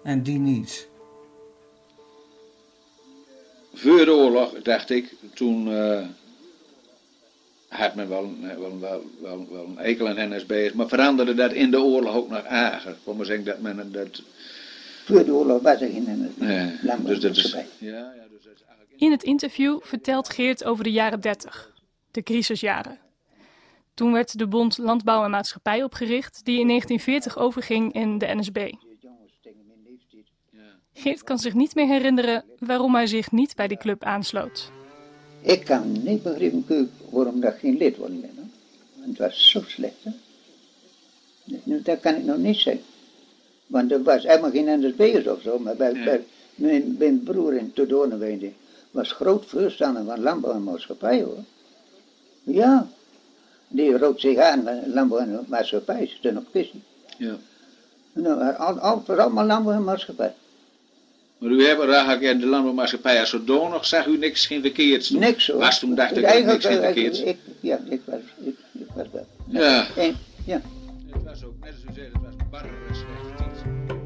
en 0.03 0.23
die 0.23 0.39
niet. 0.39 0.89
Voor 3.73 4.05
de 4.05 4.11
oorlog, 4.11 4.61
dacht 4.61 4.89
ik, 4.89 5.15
toen 5.33 5.71
eh, 5.71 6.05
had 7.67 7.95
men 7.95 8.09
wel, 8.09 8.23
een- 8.23 8.59
wel, 8.59 8.79
wel, 8.79 9.03
wel, 9.21 9.47
wel 9.51 9.65
een 9.65 9.77
ekel 9.79 10.07
aan 10.07 10.35
NSB'ers, 10.35 10.73
maar 10.73 10.87
veranderde 10.87 11.33
dat 11.33 11.53
in 11.53 11.71
de 11.71 11.79
oorlog 11.81 12.15
ook 12.15 12.29
nog 12.29 12.43
erger. 12.43 12.95
Maar 13.17 13.25
zeggen 13.25 13.45
dat 13.45 13.59
men 13.59 13.91
dat... 13.91 14.21
Voor 15.05 15.25
de 15.25 15.31
oorlog 15.33 15.61
was 15.61 15.81
er 15.81 15.89
geen 15.89 16.33
Nee, 16.35 16.71
landbouw. 16.81 17.13
dus 17.13 17.19
dat 17.19 17.37
is... 17.37 17.45
erbij. 17.45 17.67
Ja, 17.77 17.91
ja, 17.97 18.23
dus 18.29 18.43
dat 18.43 18.53
is 18.53 18.63
In 18.95 19.11
het 19.11 19.23
interview 19.23 19.79
vertelt 19.81 20.29
Geert 20.29 20.63
over 20.63 20.83
de 20.83 20.91
jaren 20.91 21.19
30, 21.21 21.73
de 22.11 22.23
crisisjaren. 22.23 22.99
Toen 23.93 24.11
werd 24.11 24.37
de 24.37 24.47
Bond 24.47 24.77
Landbouw 24.77 25.23
en 25.23 25.31
Maatschappij 25.31 25.83
opgericht, 25.83 26.45
die 26.45 26.59
in 26.59 26.67
1940 26.67 27.37
overging 27.37 27.93
in 27.93 28.17
de 28.17 28.25
NSB. 28.35 28.71
Geert 30.93 31.23
kan 31.23 31.39
zich 31.39 31.53
niet 31.53 31.75
meer 31.75 31.87
herinneren 31.87 32.45
waarom 32.59 32.95
hij 32.95 33.07
zich 33.07 33.31
niet 33.31 33.55
bij 33.55 33.67
die 33.67 33.77
club 33.77 34.03
aansloot. 34.03 34.71
Ik 35.41 35.65
kan 35.65 35.91
niet 36.03 36.23
begrijpen 36.23 36.91
waarom 37.09 37.39
dat 37.39 37.55
geen 37.59 37.77
lid 37.77 37.97
worden. 37.97 38.21
Want 38.95 39.07
het 39.07 39.17
was 39.17 39.49
zo 39.49 39.61
slecht. 39.67 40.03
Hè? 40.03 40.11
Dus 41.43 41.59
nu, 41.63 41.81
dat 41.81 41.99
kan 41.99 42.15
ik 42.15 42.23
nog 42.23 42.37
niet 42.37 42.57
zeggen. 42.57 42.83
Want 43.67 43.91
er 43.91 44.03
was 44.03 44.23
helemaal 44.23 44.51
geen 44.51 44.79
NSB'ers 44.79 45.27
of 45.27 45.41
zo. 45.41 45.59
Maar 45.59 45.75
bij, 45.75 45.93
bij 45.93 46.25
mijn, 46.55 46.95
mijn 46.99 47.23
broer 47.23 47.53
in 47.53 47.73
Todornenweende 47.73 48.51
was 48.91 49.11
groot 49.11 49.45
voorstander 49.45 50.03
van 50.03 50.21
landbouw 50.21 50.53
en 50.53 50.63
maatschappij 50.63 51.21
hoor. 51.21 51.43
Ja. 52.43 52.87
Die 53.67 53.97
rook 53.97 54.19
zich 54.19 54.37
aan 54.37 54.63
van 54.63 54.93
landbouw 54.93 55.19
en 55.19 55.45
maatschappij. 55.47 56.11
Ze 56.21 56.33
op 56.37 56.45
kisten. 56.51 56.83
Ja. 57.17 57.37
Nou, 58.13 58.55
al, 58.55 58.79
al, 58.79 59.03
was 59.05 59.17
allemaal 59.17 59.45
landbouw 59.45 59.73
en 59.73 59.83
maatschappij. 59.83 60.33
Maar 61.39 61.49
u 61.49 61.65
hebt 61.65 61.81
eigenlijk 61.81 62.21
in 62.21 62.39
de 62.39 62.45
landbouwmaatschappij 62.45 63.19
als 63.19 63.29
zodanig, 63.29 63.85
zag 63.85 64.05
u 64.05 64.17
niks 64.17 64.45
geen 64.45 64.61
verkeerds 64.61 65.07
toen? 65.07 65.19
Niks 65.19 65.47
hoor. 65.47 65.59
Was 65.59 65.79
toen 65.79 65.95
dacht 65.95 66.11
ik 66.11 66.17
ook 66.17 66.23
Eigenlijk, 66.23 66.63
niks 66.63 66.75
geen 66.75 66.83
verkeerds. 66.83 67.21
ik, 67.21 67.37
ja, 67.59 67.79
ik 67.89 68.01
was, 68.05 68.19
ik, 68.45 68.55
ik 68.79 68.87
was 68.95 69.05
dat. 69.11 69.25
Ja. 69.47 69.87
En, 69.95 70.15
ja. 70.45 70.61
Het 71.11 71.23
was 71.23 71.43
ook, 71.43 71.53
net 71.61 71.71
als 71.71 71.83
u 71.89 71.93
zei, 71.93 72.07
het 72.13 72.21
was 72.21 72.33
barre 72.51 72.67
slecht 72.91 73.51
iets. 73.51 73.63
Maar 73.87 73.97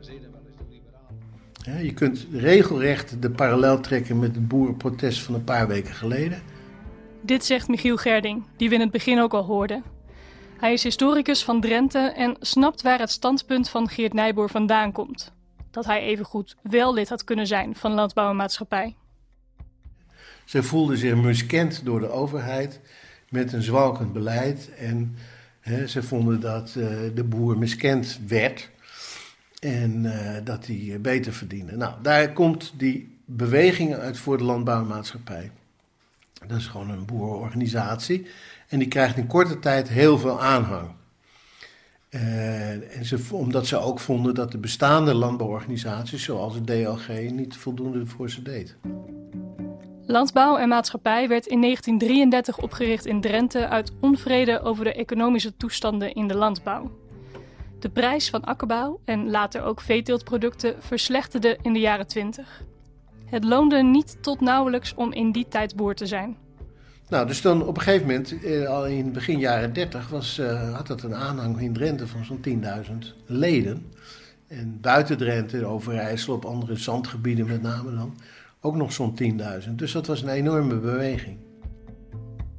zeiden 0.00 0.30
wel 0.30 0.40
eens 0.46 0.56
de 0.58 0.64
liberaal. 0.70 1.76
Ja, 1.76 1.84
je 1.84 1.94
kunt 1.94 2.26
regelrecht 2.32 3.22
de 3.22 3.30
parallel 3.30 3.80
trekken 3.80 4.18
met 4.18 4.34
het 4.34 4.48
boerenprotest 4.48 5.20
van 5.20 5.34
een 5.34 5.44
paar 5.44 5.68
weken 5.68 5.94
geleden. 5.94 6.42
Dit 7.20 7.44
zegt 7.44 7.68
Michiel 7.68 7.96
Gerding, 7.96 8.44
die 8.56 8.68
we 8.68 8.74
in 8.74 8.80
het 8.80 8.90
begin 8.90 9.20
ook 9.20 9.34
al 9.34 9.44
hoorden. 9.44 9.82
Hij 10.58 10.72
is 10.72 10.82
historicus 10.82 11.44
van 11.44 11.60
Drenthe 11.60 11.98
en 11.98 12.36
snapt 12.40 12.82
waar 12.82 12.98
het 12.98 13.10
standpunt 13.10 13.68
van 13.68 13.88
Geert 13.88 14.12
Nijboer 14.12 14.50
vandaan 14.50 14.92
komt. 14.92 15.32
Dat 15.72 15.84
hij 15.84 16.00
evengoed 16.00 16.56
wel 16.62 16.94
lid 16.94 17.08
had 17.08 17.24
kunnen 17.24 17.46
zijn 17.46 17.74
van 17.74 17.92
Landbouw 17.92 18.30
en 18.30 18.36
Maatschappij. 18.36 18.96
Ze 20.44 20.62
voelden 20.62 20.98
zich 20.98 21.14
miskend 21.14 21.84
door 21.84 22.00
de 22.00 22.10
overheid 22.10 22.80
met 23.28 23.52
een 23.52 23.62
zwalkend 23.62 24.12
beleid. 24.12 24.70
En 24.74 25.16
ze 25.86 26.02
vonden 26.02 26.40
dat 26.40 26.68
eh, 26.68 26.86
de 27.14 27.24
boer 27.24 27.58
miskend 27.58 28.20
werd 28.26 28.70
en 29.60 30.06
eh, 30.06 30.44
dat 30.44 30.66
hij 30.66 30.98
beter 31.00 31.32
verdiende. 31.32 31.76
Nou, 31.76 31.94
daar 32.02 32.32
komt 32.32 32.72
die 32.76 33.18
beweging 33.24 33.94
uit 33.94 34.18
voor 34.18 34.38
de 34.38 34.44
landbouwmaatschappij. 34.44 35.50
Dat 36.46 36.58
is 36.58 36.66
gewoon 36.66 36.90
een 36.90 37.04
boerenorganisatie. 37.04 38.26
En 38.68 38.78
die 38.78 38.88
krijgt 38.88 39.16
in 39.16 39.26
korte 39.26 39.58
tijd 39.58 39.88
heel 39.88 40.18
veel 40.18 40.40
aanhang. 40.40 40.90
Eh, 42.12 42.96
en 42.96 43.04
ze, 43.04 43.18
omdat 43.30 43.66
ze 43.66 43.78
ook 43.78 44.00
vonden 44.00 44.34
dat 44.34 44.52
de 44.52 44.58
bestaande 44.58 45.14
landbouworganisaties, 45.14 46.24
zoals 46.24 46.54
het 46.54 46.66
DLG, 46.66 47.30
niet 47.30 47.56
voldoende 47.56 48.06
voor 48.06 48.30
ze 48.30 48.42
deed. 48.42 48.76
Landbouw 50.06 50.56
en 50.56 50.68
Maatschappij 50.68 51.28
werd 51.28 51.46
in 51.46 51.60
1933 51.60 52.58
opgericht 52.58 53.06
in 53.06 53.20
Drenthe 53.20 53.68
uit 53.68 53.92
onvrede 54.00 54.60
over 54.60 54.84
de 54.84 54.94
economische 54.94 55.56
toestanden 55.56 56.14
in 56.14 56.28
de 56.28 56.34
landbouw. 56.34 56.90
De 57.78 57.90
prijs 57.90 58.30
van 58.30 58.44
akkerbouw 58.44 59.00
en 59.04 59.30
later 59.30 59.62
ook 59.62 59.80
veeteeltproducten 59.80 60.74
verslechterde 60.78 61.58
in 61.62 61.72
de 61.72 61.80
jaren 61.80 62.06
20. 62.06 62.62
Het 63.24 63.44
loonde 63.44 63.82
niet 63.82 64.22
tot 64.22 64.40
nauwelijks 64.40 64.94
om 64.94 65.12
in 65.12 65.32
die 65.32 65.48
tijd 65.48 65.76
boer 65.76 65.94
te 65.94 66.06
zijn. 66.06 66.36
Nou, 67.12 67.26
dus 67.26 67.42
dan 67.42 67.66
op 67.66 67.76
een 67.76 67.82
gegeven 67.82 68.06
moment, 68.06 68.42
eh, 68.44 68.68
al 68.68 68.86
in 68.86 69.12
begin 69.12 69.38
jaren 69.38 69.72
30, 69.72 70.08
was, 70.08 70.38
eh, 70.38 70.74
had 70.74 70.86
dat 70.86 71.02
een 71.02 71.14
aanhang 71.14 71.60
in 71.60 71.72
Drenthe 71.72 72.06
van 72.06 72.24
zo'n 72.24 72.40
10.000 72.40 73.14
leden. 73.26 73.92
En 74.46 74.78
buiten 74.80 75.16
Drenthe, 75.16 75.64
Overijssel, 75.66 76.34
op 76.34 76.44
andere 76.44 76.76
zandgebieden 76.76 77.46
met 77.46 77.62
name 77.62 77.94
dan, 77.94 78.16
ook 78.60 78.76
nog 78.76 78.92
zo'n 78.92 79.14
10.000. 79.14 79.78
Dus 79.78 79.92
dat 79.92 80.06
was 80.06 80.22
een 80.22 80.28
enorme 80.28 80.78
beweging. 80.78 81.36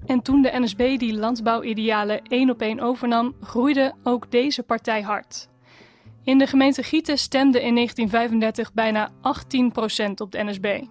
En 0.06 0.22
toen 0.22 0.42
de 0.42 0.52
NSB 0.54 0.98
die 0.98 1.14
landbouwidealen 1.14 2.22
één 2.22 2.50
op 2.50 2.62
één 2.62 2.80
overnam, 2.80 3.36
groeide 3.42 3.94
ook 4.04 4.32
deze 4.32 4.64
partij 4.64 5.02
hard. 5.02 5.50
In 6.24 6.38
de 6.38 6.48
gemeente 6.48 6.84
Gieten 6.84 7.18
stemde 7.18 7.62
in 7.62 7.74
1935 7.74 8.74
bijna 8.74 9.12
18% 9.22 10.22
op 10.22 10.32
de 10.32 10.44
NSB. 10.44 10.82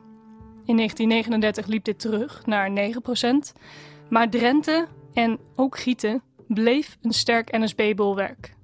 In 0.64 0.76
1939 0.76 1.66
liep 1.66 1.84
dit 1.84 1.98
terug 1.98 2.46
naar 2.46 2.70
9%, 2.70 3.60
maar 4.08 4.30
Drenthe 4.30 4.86
en 5.12 5.38
ook 5.56 5.78
Gieten 5.78 6.22
bleef 6.46 6.96
een 7.02 7.12
sterk 7.12 7.58
NSB-bolwerk. 7.58 8.54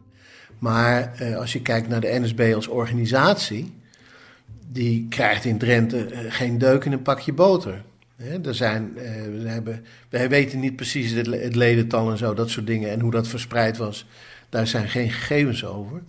Maar 0.59 1.15
eh, 1.15 1.37
als 1.37 1.53
je 1.53 1.63
kijkt 1.63 1.89
naar 1.89 2.01
de 2.01 2.19
NSB 2.21 2.53
als 2.55 2.69
organisatie, 2.69 3.75
die 4.67 5.07
krijgt 5.09 5.45
in 5.45 5.59
Drenthe 5.59 6.05
eh, 6.05 6.21
geen 6.29 6.59
deuk 6.59 6.85
in 6.85 6.93
een 6.93 7.03
pakje 7.03 7.33
boter. 7.33 7.83
Hè, 8.17 8.41
er 8.41 8.55
zijn, 8.55 8.93
eh, 8.97 9.05
we 9.43 9.49
hebben, 9.49 9.85
wij 10.09 10.29
weten 10.29 10.61
niet 10.61 10.77
precies 10.77 11.11
het, 11.11 11.55
ledental 11.57 12.11
en 12.11 12.19
zo, 12.19 12.35
dat 12.35 12.51
soort 12.51 12.67
dingen, 12.67 12.91
en 12.91 13.01
hoe 13.01 13.11
dat 13.11 13.29
verspreid 13.29 13.77
was. 13.77 14.07
Daar 14.49 14.67
zijn 14.67 14.89
geen 14.89 15.11
gegevens 15.11 15.65
over. 15.65 16.03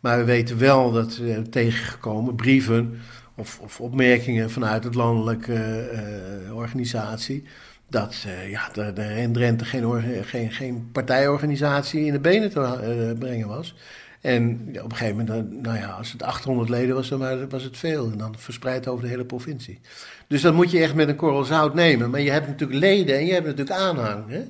Maar 0.00 0.18
we 0.18 0.24
weten 0.24 0.58
wel 0.58 0.92
dat 0.92 1.16
we 1.16 1.48
tegengekomen 1.48 2.34
brieven 2.34 3.00
of, 3.36 3.58
of 3.62 3.80
opmerkingen 3.80 4.50
vanuit 4.50 4.84
het 4.84 4.94
landelijke 4.94 5.54
eh, 5.92 6.56
organisatie. 6.56 7.44
Dat 7.88 8.24
eh, 8.26 8.50
ja, 8.50 8.74
er 8.74 8.98
in 9.16 9.32
Drenthe 9.32 9.64
geen, 9.64 10.02
geen, 10.24 10.50
geen 10.52 10.88
partijorganisatie 10.92 12.04
in 12.04 12.12
de 12.12 12.20
benen 12.20 12.50
te 12.50 12.60
eh, 12.60 13.18
brengen 13.18 13.48
was. 13.48 13.74
En 14.20 14.68
op 14.82 14.90
een 14.90 14.96
gegeven 14.96 15.24
moment, 15.26 15.62
nou 15.62 15.76
ja, 15.78 15.86
als 15.88 16.12
het 16.12 16.22
800 16.22 16.68
leden 16.68 16.94
was, 16.94 17.08
dan 17.08 17.18
wa- 17.18 17.46
was 17.46 17.62
het 17.62 17.76
veel. 17.76 18.10
En 18.12 18.18
dan 18.18 18.34
verspreid 18.38 18.88
over 18.88 19.04
de 19.04 19.10
hele 19.10 19.24
provincie. 19.24 19.80
Dus 20.28 20.42
dat 20.42 20.54
moet 20.54 20.70
je 20.70 20.80
echt 20.80 20.94
met 20.94 21.08
een 21.08 21.16
korrel 21.16 21.44
zout 21.44 21.74
nemen. 21.74 22.10
Maar 22.10 22.20
je 22.20 22.30
hebt 22.30 22.46
natuurlijk 22.46 22.78
leden 22.80 23.16
en 23.16 23.26
je 23.26 23.32
hebt 23.32 23.46
natuurlijk 23.46 23.78
aanhang. 23.78 24.24
Hè? 24.30 24.44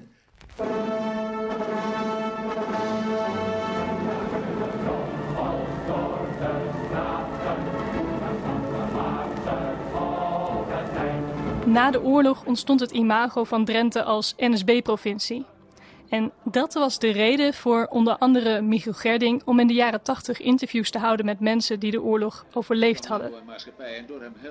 Na 11.76 11.90
de 11.90 12.02
oorlog 12.02 12.44
ontstond 12.44 12.80
het 12.80 12.90
imago 12.90 13.44
van 13.44 13.64
Drenthe 13.64 14.02
als 14.02 14.34
NSB-provincie. 14.36 15.44
En 16.08 16.32
dat 16.44 16.74
was 16.74 16.98
de 16.98 17.10
reden 17.10 17.54
voor 17.54 17.86
onder 17.90 18.16
andere 18.16 18.60
Michiel 18.60 18.92
Gerding 18.92 19.42
om 19.44 19.60
in 19.60 19.66
de 19.66 19.74
jaren 19.74 20.02
80 20.02 20.40
interviews 20.40 20.90
te 20.90 20.98
houden 20.98 21.26
met 21.26 21.40
mensen 21.40 21.80
die 21.80 21.90
de 21.90 22.02
oorlog 22.02 22.46
overleefd 22.52 23.06
hadden. 23.06 23.32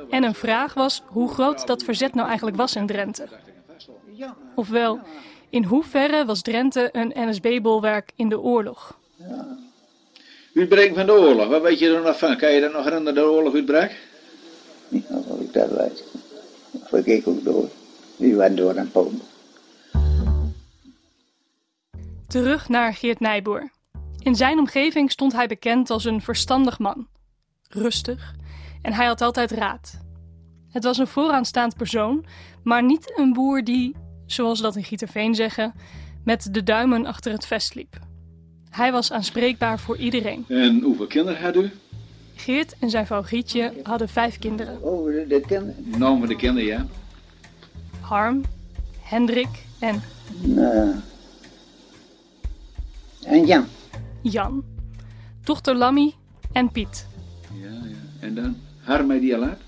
En 0.10 0.24
een 0.24 0.34
vraag 0.34 0.74
was 0.74 1.04
hoe 1.06 1.34
groot 1.34 1.68
dat 1.68 1.84
verzet 1.84 2.14
nou 2.14 2.28
eigenlijk 2.28 2.58
was 2.58 2.76
in 2.76 2.88
Drenthe. 2.88 3.28
Ofwel, 4.56 5.00
in 5.50 5.64
hoeverre 5.64 6.26
was 6.26 6.42
Drenthe 6.42 6.90
een 6.92 7.14
NSB-bolwerk 7.16 8.12
in 8.16 8.30
de 8.30 8.40
oorlog? 8.40 8.98
Uitbreking 10.56 10.96
van 10.96 11.06
de 11.06 11.12
oorlog, 11.12 11.48
wat 11.48 11.62
weet 11.62 11.80
je 11.80 11.96
er 11.96 12.02
nog 12.02 12.18
van? 12.18 12.38
Kan 12.38 12.52
je 12.52 12.62
dat 12.62 12.74
nog 12.74 12.84
herinneren, 12.84 13.16
de 13.16 13.30
oorlog 13.30 13.54
uitbrak? 13.54 13.92
Ja, 14.88 15.02
wat 15.28 15.40
ik 15.40 15.54
dat 15.54 15.70
weet. 15.70 16.15
Of 16.96 17.06
ik 17.06 17.28
ook 17.28 17.44
door. 17.44 17.70
Die 18.18 18.36
waren 18.36 18.56
door 18.56 18.80
aan 18.80 18.92
Polen. 18.92 19.22
Terug 22.28 22.70
naar 22.70 22.94
Geert 22.94 23.20
Nijboer. 23.20 23.72
In 24.20 24.36
zijn 24.36 24.60
omgeving 24.60 25.12
stond 25.12 25.34
hij 25.34 25.48
bekend 25.48 25.90
als 25.90 26.06
een 26.06 26.22
verstandig 26.22 26.80
man. 26.80 27.08
Rustig. 27.70 28.36
En 28.82 28.94
hij 28.94 29.06
had 29.06 29.22
altijd 29.22 29.52
raad. 29.52 30.00
Het 30.72 30.84
was 30.84 30.98
een 30.98 31.08
vooraanstaand 31.08 31.78
persoon, 31.78 32.26
maar 32.64 32.84
niet 32.84 33.14
een 33.16 33.34
boer 33.34 33.64
die, 33.64 33.96
zoals 34.26 34.58
ze 34.58 34.64
dat 34.64 34.76
in 34.76 34.84
Gieterveen 34.84 35.36
zeggen, 35.36 35.74
met 36.24 36.48
de 36.52 36.64
duimen 36.64 37.06
achter 37.06 37.32
het 37.32 37.46
vest 37.46 37.76
liep. 37.76 38.00
Hij 38.70 38.92
was 38.92 39.12
aanspreekbaar 39.12 39.80
voor 39.80 39.98
iedereen. 39.98 40.46
En 40.48 40.82
hoeveel 40.82 41.08
kinderen 41.08 41.42
had 41.42 41.56
u? 41.56 41.72
Geert 42.36 42.76
en 42.80 42.90
zijn 42.90 43.06
vrouw 43.06 43.22
Gietje 43.22 43.74
hadden 43.84 44.10
vijf 44.10 44.40
kinderen. 44.40 44.82
Oh, 44.82 45.06
de, 45.06 45.26
de 45.28 45.42
kinderen. 45.42 46.00
Van 46.00 46.28
de 46.28 46.36
kinderen, 46.36 46.70
ja. 46.70 46.86
Harm, 48.00 48.44
Hendrik 49.00 49.66
en 49.80 50.02
Nou. 50.42 50.96
En 53.24 53.46
Jan. 53.46 53.66
Jan. 54.22 54.64
Dochter 55.44 55.76
Lammy 55.76 56.14
en 56.52 56.72
Piet. 56.72 57.08
Ja, 57.54 57.68
ja. 57.68 57.96
En 58.20 58.36
dan? 58.36 58.58
Harm 58.82 59.20
die 59.20 59.36
al 59.36 59.44
uit? 59.44 59.60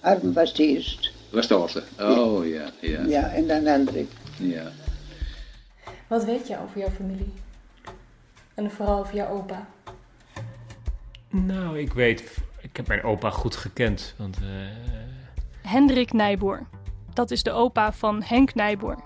Harm 0.00 0.32
was 0.32 0.48
het 0.48 0.58
eerst. 0.58 1.12
Was 1.30 1.48
de 1.48 1.54
oudste? 1.54 1.82
Oh, 2.00 2.46
ja, 2.46 2.70
ja. 2.80 3.02
Ja, 3.02 3.32
en 3.32 3.46
dan 3.46 3.64
Hendrik. 3.64 4.10
Ja. 4.36 4.72
Wat 6.06 6.24
weet 6.24 6.46
je 6.46 6.58
over 6.62 6.78
jouw 6.78 6.90
familie? 6.90 7.32
En 8.54 8.70
vooral 8.70 8.98
over 8.98 9.14
jouw 9.14 9.28
opa? 9.28 9.68
Nou, 11.30 11.78
ik 11.78 11.92
weet, 11.92 12.38
ik 12.60 12.76
heb 12.76 12.86
mijn 12.86 13.02
opa 13.02 13.30
goed 13.30 13.56
gekend. 13.56 14.14
Want, 14.18 14.36
eh, 14.36 14.48
Hendrik 15.62 16.12
Nijboer. 16.12 16.66
Dat 17.12 17.30
is 17.30 17.42
de 17.42 17.52
opa 17.52 17.92
van 17.92 18.22
Henk 18.22 18.54
Nijboer. 18.54 18.96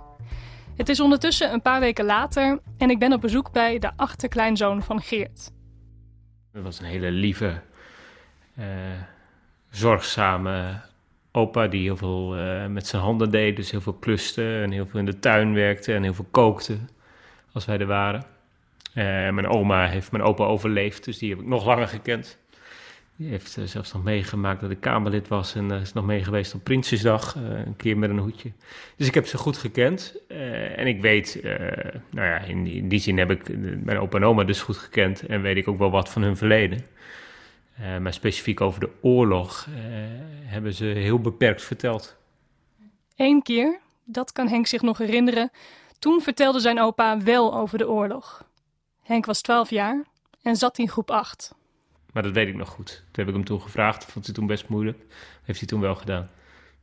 Het 0.76 0.88
is 0.88 1.00
ondertussen 1.00 1.52
een 1.52 1.62
paar 1.62 1.81
weken 1.81 2.05
later 2.05 2.61
en 2.79 2.91
ik 2.91 2.99
ben 2.99 3.12
op 3.12 3.21
bezoek 3.21 3.52
bij 3.52 3.79
de 3.79 3.91
achterkleinzoon 3.97 4.83
van 4.83 5.00
Geert. 5.00 5.52
Dat 6.52 6.62
was 6.62 6.81
een 6.81 6.87
hele 6.87 7.11
lieve, 7.11 7.61
eh, 8.55 8.67
zorgzame 9.71 10.81
opa 11.33 11.67
die 11.67 11.83
heel 11.83 11.97
veel 11.97 12.37
eh, 12.37 12.67
met 12.67 12.87
zijn 12.87 13.02
handen 13.02 13.31
deed. 13.31 13.57
Dus 13.57 13.71
heel 13.71 13.81
veel 13.81 13.93
kluste 13.93 14.61
en 14.62 14.71
heel 14.71 14.87
veel 14.87 15.00
in 15.00 15.07
de 15.07 15.19
tuin 15.19 15.55
werkte 15.55 15.95
en 15.95 16.02
heel 16.02 16.14
veel 16.14 16.29
kookte 16.31 16.79
als 17.52 17.64
wij 17.64 17.79
er 17.79 17.87
waren. 17.87 18.25
Eh, 18.94 19.04
mijn 19.04 19.46
oma 19.46 19.87
heeft 19.87 20.12
mijn 20.12 20.25
opa 20.25 20.44
overleefd, 20.44 21.04
dus 21.04 21.18
die 21.18 21.30
heb 21.30 21.38
ik 21.38 21.46
nog 21.46 21.66
langer 21.66 21.88
gekend. 21.88 22.38
Die 23.16 23.28
heeft 23.28 23.56
uh, 23.56 23.64
zelfs 23.64 23.92
nog 23.92 24.02
meegemaakt 24.02 24.61
dat 24.61 24.70
ik 24.70 24.80
Kamerlid 24.80 25.28
was 25.28 25.54
en 25.54 25.72
uh, 25.72 25.80
is 25.80 25.92
nog 25.92 26.04
mee 26.04 26.25
geweest 26.25 26.54
op 26.54 26.64
Prinsjesdag, 26.64 27.34
een 27.34 27.76
keer 27.76 27.99
met 27.99 28.11
een 28.11 28.18
hoedje. 28.18 28.52
Dus 28.96 29.06
ik 29.06 29.14
heb 29.14 29.26
ze 29.26 29.38
goed 29.38 29.56
gekend 29.56 30.14
en 30.76 30.87
ik 30.87 31.00
weet, 31.00 31.40
nou 32.11 32.26
ja, 32.28 32.38
in 32.38 32.64
die, 32.64 32.75
in 32.75 32.88
die, 32.88 32.99
zin 32.99 33.18
heb 33.18 33.30
ik 33.30 33.58
mijn 33.84 33.99
opa 33.99 34.16
en 34.16 34.25
oma 34.25 34.44
dus 34.44 34.62
goed 34.62 34.76
gekend 34.76 35.26
en 35.26 35.42
weet 35.42 35.56
ik 35.56 35.68
ook 35.68 35.78
wel 35.78 35.90
wat 35.90 36.08
van 36.08 36.22
hun 36.22 36.37
verleden. 36.37 36.87
maar 38.00 38.12
specifiek 38.12 38.61
over 38.61 38.80
de 38.80 38.90
oorlog 39.00 39.68
hebben 40.44 40.75
ze 40.75 40.84
heel 40.84 41.20
beperkt 41.20 41.62
verteld. 41.62 42.16
Eén 43.16 43.42
keer, 43.42 43.78
dat 44.04 44.32
kan 44.32 44.49
Henk 44.49 44.66
zich 44.66 44.82
nog 44.82 44.99
herinneren, 44.99 45.50
toen 45.99 46.20
vertelde 46.20 46.61
zijn 46.61 46.80
opa 46.80 47.22
wel 47.22 47.54
over 47.54 47.78
de 47.78 47.88
oorlog. 47.88 48.44
Henk 49.02 49.26
was 49.26 49.40
12 49.40 49.71
jaar 49.71 50.04
en 50.42 50.56
zat 50.56 50.78
in 50.78 50.88
groep 50.88 51.11
8. 51.11 51.54
Maar 52.12 52.23
dat 52.23 52.32
weet 52.32 52.49
ik 52.49 52.56
nog 52.56 52.68
goed. 52.68 52.87
Toen 52.87 53.25
heb 53.25 53.28
ik 53.28 53.35
hem 53.35 53.44
toen 53.44 53.61
gevraagd. 53.61 54.00
Dat 54.00 54.11
vond 54.11 54.25
hij 54.25 54.35
toen 54.35 54.47
best 54.47 54.68
moeilijk. 54.68 54.99
Heeft 55.42 55.59
hij 55.59 55.68
toen 55.68 55.80
wel 55.80 55.94
gedaan. 55.94 56.30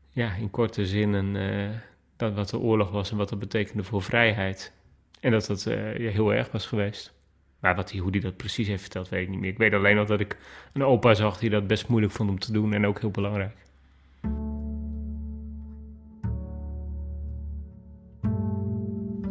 Ja, 0.10 0.34
in 0.34 0.50
korte 0.50 0.86
zin 0.86 1.14
een, 1.14 1.36
uh, 1.36 1.70
dat 2.16 2.34
wat 2.34 2.50
de 2.50 2.60
oorlog 2.60 2.92
was 2.92 3.12
en 3.12 3.18
wat 3.18 3.30
dat 3.30 3.40
betekende 3.40 3.84
voor 3.84 4.02
vrijheid. 4.02 4.74
En 5.20 5.32
dat 5.32 5.46
dat 5.46 5.66
uh, 5.66 5.76
heel 6.12 6.34
erg 6.34 6.52
was 6.52 6.66
geweest. 6.66 7.14
Maar 7.60 7.76
wat 7.76 7.92
hij, 7.92 8.00
hoe 8.00 8.12
hij 8.12 8.20
dat 8.20 8.38
precies 8.38 8.68
heeft 8.68 8.82
verteld, 8.82 9.10
weet 9.10 9.24
ik 9.24 9.30
niet 9.30 9.40
meer. 9.40 9.52
Ik 9.52 9.58
weet 9.58 9.74
alleen 9.74 9.96
nog 9.96 10.08
dat 10.08 10.20
ik 10.20 10.38
een 10.74 10.84
opa 10.84 11.14
zag 11.14 11.40
die 11.40 11.50
dat 11.50 11.68
best 11.68 11.88
moeilijk 11.88 12.14
vond 12.14 12.30
om 12.30 12.40
te 12.40 12.52
doen 12.52 12.74
en 12.74 12.86
ook 12.86 13.00
heel 13.00 13.12
belangrijk. 13.12 13.56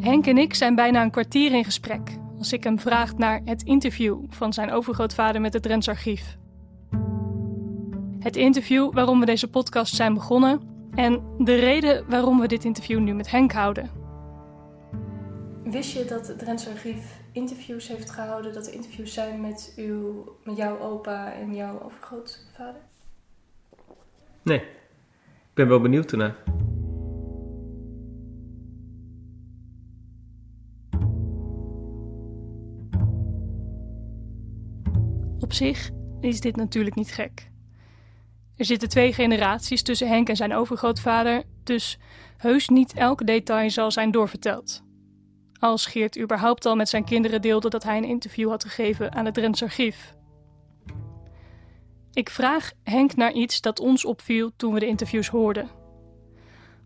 Henk 0.00 0.26
en 0.26 0.38
ik 0.38 0.54
zijn 0.54 0.74
bijna 0.74 1.02
een 1.02 1.10
kwartier 1.10 1.52
in 1.52 1.64
gesprek 1.64 2.18
als 2.38 2.52
ik 2.52 2.64
hem 2.64 2.78
vraag 2.78 3.16
naar 3.16 3.40
het 3.44 3.62
interview 3.62 4.18
van 4.28 4.52
zijn 4.52 4.70
overgrootvader 4.70 5.40
met 5.40 5.52
het 5.52 5.62
Drents 5.62 5.88
Archief. 5.88 6.36
Het 8.18 8.36
interview 8.36 8.92
waarom 8.92 9.20
we 9.20 9.26
deze 9.26 9.50
podcast 9.50 9.94
zijn 9.94 10.14
begonnen 10.14 10.60
en 10.94 11.22
de 11.38 11.54
reden 11.54 12.04
waarom 12.08 12.40
we 12.40 12.46
dit 12.46 12.64
interview 12.64 12.98
nu 12.98 13.14
met 13.14 13.30
Henk 13.30 13.52
houden. 13.52 13.90
Wist 15.64 15.92
je 15.92 16.04
dat 16.04 16.26
het 16.26 16.38
Drents 16.38 16.68
Archief 16.68 17.20
interviews 17.32 17.88
heeft 17.88 18.10
gehouden, 18.10 18.52
dat 18.52 18.66
er 18.66 18.72
interviews 18.72 19.12
zijn 19.12 19.40
met, 19.40 19.72
uw, 19.76 20.24
met 20.44 20.56
jouw 20.56 20.78
opa 20.78 21.32
en 21.32 21.54
jouw 21.54 21.82
overgrootvader? 21.82 22.80
Nee, 24.42 24.58
ik 24.58 25.54
ben 25.54 25.68
wel 25.68 25.80
benieuwd 25.80 26.12
ernaar. 26.12 26.36
Op 35.48 35.54
zich 35.54 35.90
is 36.20 36.40
dit 36.40 36.56
natuurlijk 36.56 36.94
niet 36.94 37.12
gek. 37.12 37.50
Er 38.56 38.64
zitten 38.64 38.88
twee 38.88 39.12
generaties 39.12 39.82
tussen 39.82 40.08
Henk 40.08 40.28
en 40.28 40.36
zijn 40.36 40.54
overgrootvader, 40.54 41.42
dus 41.64 41.98
heus 42.36 42.68
niet 42.68 42.92
elk 42.94 43.26
detail 43.26 43.70
zal 43.70 43.90
zijn 43.90 44.10
doorverteld. 44.10 44.82
Als 45.58 45.86
Geert 45.86 46.18
überhaupt 46.18 46.66
al 46.66 46.76
met 46.76 46.88
zijn 46.88 47.04
kinderen 47.04 47.42
deelde 47.42 47.68
dat 47.68 47.82
hij 47.82 47.96
een 47.96 48.04
interview 48.04 48.48
had 48.48 48.64
gegeven 48.64 49.14
aan 49.14 49.24
het 49.24 49.34
Drents 49.34 49.62
Archief. 49.62 50.14
Ik 52.12 52.30
vraag 52.30 52.70
Henk 52.82 53.16
naar 53.16 53.32
iets 53.32 53.60
dat 53.60 53.80
ons 53.80 54.04
opviel 54.04 54.50
toen 54.56 54.72
we 54.72 54.80
de 54.80 54.86
interviews 54.86 55.28
hoorden. 55.28 55.68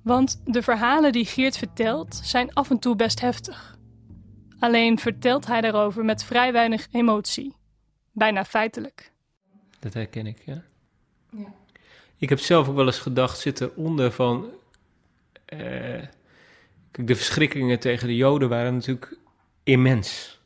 Want 0.03 0.43
de 0.45 0.63
verhalen 0.63 1.13
die 1.13 1.27
Geert 1.27 1.57
vertelt 1.57 2.21
zijn 2.23 2.55
af 2.55 2.71
en 2.71 2.79
toe 2.79 2.97
best 2.97 3.21
heftig. 3.21 3.79
Alleen 4.59 4.99
vertelt 4.99 5.47
hij 5.47 5.61
daarover 5.61 6.05
met 6.05 6.25
vrij 6.25 6.53
weinig 6.53 6.89
emotie. 6.91 7.61
Bijna 8.13 8.45
feitelijk. 8.45 9.13
Dat 9.79 9.95
herken 9.95 10.27
ik, 10.27 10.39
ja. 10.45 10.63
ja. 11.31 11.55
Ik 12.17 12.29
heb 12.29 12.39
zelf 12.39 12.69
ook 12.69 12.77
wel 12.77 12.87
eens 12.87 12.99
gedacht, 12.99 13.39
zit 13.39 13.61
eronder 13.61 14.13
van... 14.13 14.51
Uh, 15.53 16.03
de 16.91 17.17
verschrikkingen 17.17 17.81
tegen 17.81 18.09
de 18.09 18.17
Joden 18.17 18.49
waren 18.49 18.75
natuurlijk 18.75 19.19
immens. 19.63 20.41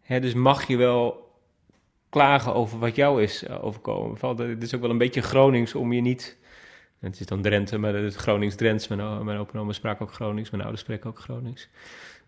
Hè, 0.00 0.20
dus 0.20 0.34
mag 0.34 0.66
je 0.66 0.76
wel 0.76 1.32
klagen 2.08 2.54
over 2.54 2.78
wat 2.78 2.96
jou 2.96 3.22
is 3.22 3.48
overkomen. 3.48 4.38
Het 4.50 4.62
is 4.62 4.74
ook 4.74 4.80
wel 4.80 4.90
een 4.90 4.98
beetje 4.98 5.22
Gronings 5.22 5.74
om 5.74 5.92
je 5.92 6.00
niet... 6.00 6.36
Het 6.98 7.20
is 7.20 7.26
dan 7.26 7.42
Drenthe, 7.42 7.78
maar 7.78 7.94
het 7.94 8.14
is 8.14 8.16
Gronings-Drents. 8.16 8.88
Mijn, 8.88 9.24
mijn 9.24 9.38
opa 9.38 9.52
en 9.52 9.58
oma 9.58 9.72
spraken 9.72 10.06
ook 10.06 10.12
Gronings, 10.12 10.50
mijn 10.50 10.62
ouders 10.62 10.82
spreken 10.82 11.10
ook 11.10 11.18
Gronings. 11.18 11.68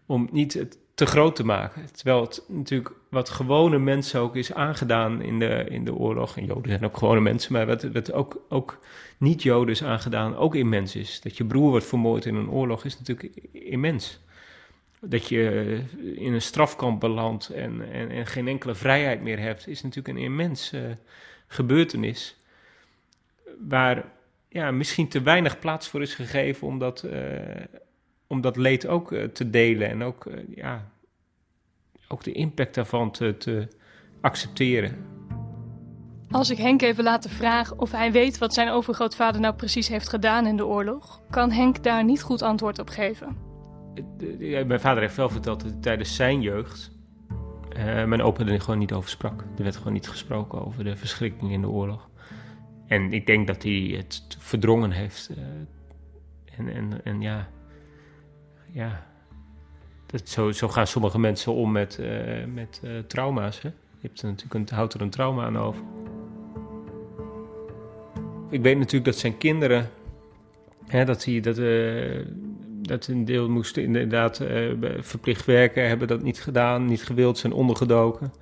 Om 0.06 0.28
niet 0.32 0.54
het 0.54 0.78
te 1.00 1.06
groot 1.06 1.36
te 1.36 1.44
maken. 1.44 1.92
Terwijl 1.92 2.20
het 2.20 2.42
natuurlijk 2.48 2.94
wat 3.08 3.28
gewone 3.28 3.78
mensen 3.78 4.20
ook 4.20 4.36
is 4.36 4.52
aangedaan 4.52 5.22
in 5.22 5.38
de, 5.38 5.66
in 5.68 5.84
de 5.84 5.94
oorlog. 5.94 6.36
En 6.36 6.44
Joden 6.44 6.70
zijn 6.70 6.84
ook 6.84 6.96
gewone 6.96 7.20
mensen, 7.20 7.52
maar 7.52 7.66
wat, 7.66 7.82
wat 7.82 8.12
ook, 8.12 8.44
ook 8.48 8.78
niet-Joden 9.18 9.74
is 9.74 9.84
aangedaan, 9.84 10.36
ook 10.36 10.54
immens 10.54 10.96
is. 10.96 11.20
Dat 11.20 11.36
je 11.36 11.44
broer 11.44 11.70
wordt 11.70 11.86
vermoord 11.86 12.24
in 12.24 12.34
een 12.34 12.50
oorlog 12.50 12.84
is 12.84 12.98
natuurlijk 12.98 13.36
immens. 13.52 14.20
Dat 15.00 15.28
je 15.28 15.78
in 16.14 16.32
een 16.32 16.42
strafkamp 16.42 17.00
belandt 17.00 17.48
en, 17.48 17.92
en, 17.92 18.10
en 18.10 18.26
geen 18.26 18.48
enkele 18.48 18.74
vrijheid 18.74 19.22
meer 19.22 19.38
hebt, 19.38 19.68
is 19.68 19.82
natuurlijk 19.82 20.16
een 20.16 20.24
immens 20.24 20.72
uh, 20.72 20.80
gebeurtenis. 21.46 22.36
Waar 23.68 24.04
ja, 24.48 24.70
misschien 24.70 25.08
te 25.08 25.22
weinig 25.22 25.58
plaats 25.58 25.88
voor 25.88 26.02
is 26.02 26.14
gegeven 26.14 26.66
omdat. 26.66 27.02
Uh, 27.04 27.12
om 28.30 28.40
dat 28.40 28.56
leed 28.56 28.86
ook 28.86 29.12
uh, 29.12 29.24
te 29.24 29.50
delen 29.50 29.88
en 29.88 30.02
ook, 30.02 30.24
uh, 30.24 30.34
ja, 30.54 30.90
ook 32.08 32.24
de 32.24 32.32
impact 32.32 32.74
daarvan 32.74 33.10
te, 33.10 33.36
te, 33.36 33.68
accepteren. 34.20 34.96
Als 36.30 36.50
ik 36.50 36.58
Henk 36.58 36.82
even 36.82 37.04
laten 37.04 37.30
vragen 37.30 37.78
of 37.78 37.90
hij 37.92 38.12
weet 38.12 38.38
wat 38.38 38.54
zijn 38.54 38.68
overgrootvader 38.68 39.40
nou 39.40 39.54
precies 39.54 39.88
heeft 39.88 40.08
gedaan 40.08 40.46
in 40.46 40.56
de 40.56 40.66
oorlog, 40.66 41.20
kan 41.30 41.50
Henk 41.50 41.82
daar 41.82 42.04
niet 42.04 42.22
goed 42.22 42.42
antwoord 42.42 42.78
op 42.78 42.88
geven. 42.88 43.36
Mijn 44.66 44.80
vader 44.80 45.02
heeft 45.02 45.16
wel 45.16 45.28
verteld 45.28 45.62
dat 45.62 45.82
tijdens 45.82 46.16
zijn 46.16 46.40
jeugd 46.40 46.98
uh, 47.76 48.04
mijn 48.04 48.22
opa 48.22 48.46
er 48.46 48.60
gewoon 48.60 48.78
niet 48.78 48.92
over 48.92 49.10
sprak. 49.10 49.44
Er 49.56 49.62
werd 49.62 49.76
gewoon 49.76 49.92
niet 49.92 50.08
gesproken 50.08 50.66
over 50.66 50.84
de 50.84 50.96
verschrikking 50.96 51.52
in 51.52 51.60
de 51.60 51.68
oorlog. 51.68 52.10
En 52.86 53.12
ik 53.12 53.26
denk 53.26 53.46
dat 53.46 53.62
hij 53.62 53.94
het 53.96 54.36
verdrongen 54.38 54.90
heeft. 54.90 55.30
en, 56.56 56.68
en, 56.68 57.04
en 57.04 57.20
ja, 57.20 57.48
ja, 58.72 59.06
dat, 60.06 60.28
zo, 60.28 60.52
zo 60.52 60.68
gaan 60.68 60.86
sommige 60.86 61.18
mensen 61.18 61.52
om 61.52 61.72
met, 61.72 61.98
uh, 62.00 62.44
met 62.54 62.80
uh, 62.84 62.98
trauma's. 62.98 63.62
Hè? 63.62 63.68
Je 63.68 64.06
hebt 64.06 64.22
er 64.22 64.28
natuurlijk 64.28 64.54
een, 64.54 64.76
houdt 64.76 64.94
er 64.94 65.00
een 65.00 65.10
trauma 65.10 65.44
aan 65.44 65.58
over. 65.58 65.82
Ik 68.50 68.62
weet 68.62 68.76
natuurlijk 68.76 69.04
dat 69.04 69.16
zijn 69.16 69.38
kinderen, 69.38 69.90
hè, 70.86 71.04
dat, 71.04 71.24
hij, 71.24 71.40
dat, 71.40 71.58
uh, 71.58 72.26
dat 72.82 73.06
een 73.06 73.24
deel 73.24 73.48
moesten 73.48 73.82
inderdaad 73.82 74.36
verplicht 74.98 75.44
werken, 75.44 75.88
hebben 75.88 76.08
dat 76.08 76.22
niet 76.22 76.42
gedaan, 76.42 76.86
niet 76.86 77.04
gewild, 77.04 77.38
zijn 77.38 77.52
ondergedoken. 77.52 78.32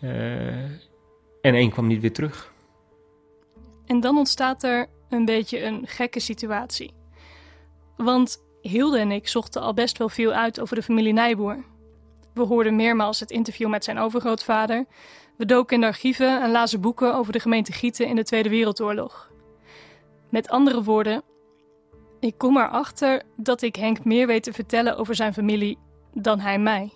en 0.00 1.54
één 1.54 1.70
kwam 1.70 1.86
niet 1.86 2.00
weer 2.00 2.12
terug. 2.12 2.52
En 3.86 4.00
dan 4.00 4.16
ontstaat 4.16 4.62
er 4.62 4.86
een 5.08 5.24
beetje 5.24 5.64
een 5.64 5.82
gekke 5.86 6.20
situatie. 6.20 6.92
Want 7.96 8.42
Hilde 8.62 8.98
en 8.98 9.10
ik 9.10 9.28
zochten 9.28 9.62
al 9.62 9.74
best 9.74 9.98
wel 9.98 10.08
veel 10.08 10.32
uit 10.32 10.60
over 10.60 10.76
de 10.76 10.82
familie 10.82 11.12
Nijboer. 11.12 11.64
We 12.34 12.42
hoorden 12.42 12.76
meermaals 12.76 13.20
het 13.20 13.30
interview 13.30 13.68
met 13.68 13.84
zijn 13.84 13.98
overgrootvader. 13.98 14.86
We 15.36 15.44
doken 15.44 15.74
in 15.74 15.80
de 15.80 15.86
archieven 15.86 16.42
en 16.42 16.50
lazen 16.50 16.80
boeken 16.80 17.14
over 17.14 17.32
de 17.32 17.40
gemeente 17.40 17.72
Gieten 17.72 18.06
in 18.06 18.16
de 18.16 18.24
Tweede 18.24 18.48
Wereldoorlog. 18.48 19.30
Met 20.30 20.48
andere 20.48 20.82
woorden, 20.82 21.22
ik 22.20 22.38
kom 22.38 22.56
erachter 22.56 23.22
dat 23.36 23.62
ik 23.62 23.76
Henk 23.76 24.04
meer 24.04 24.26
weet 24.26 24.42
te 24.42 24.52
vertellen 24.52 24.96
over 24.96 25.14
zijn 25.14 25.32
familie 25.32 25.78
dan 26.12 26.40
hij 26.40 26.58
mij. 26.58 26.92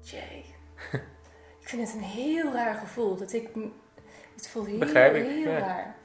Jay, 0.00 0.44
ik 1.60 1.68
vind 1.68 1.86
het 1.88 1.96
een 1.96 2.08
heel 2.08 2.52
raar 2.52 2.74
gevoel. 2.74 3.16
Dat 3.16 3.32
ik, 3.32 3.48
het 4.34 4.48
voelt 4.48 4.66
heel, 4.66 4.78
Begrijp 4.78 5.14
ik, 5.14 5.26
heel 5.26 5.50
ja. 5.50 5.58
raar. 5.58 5.96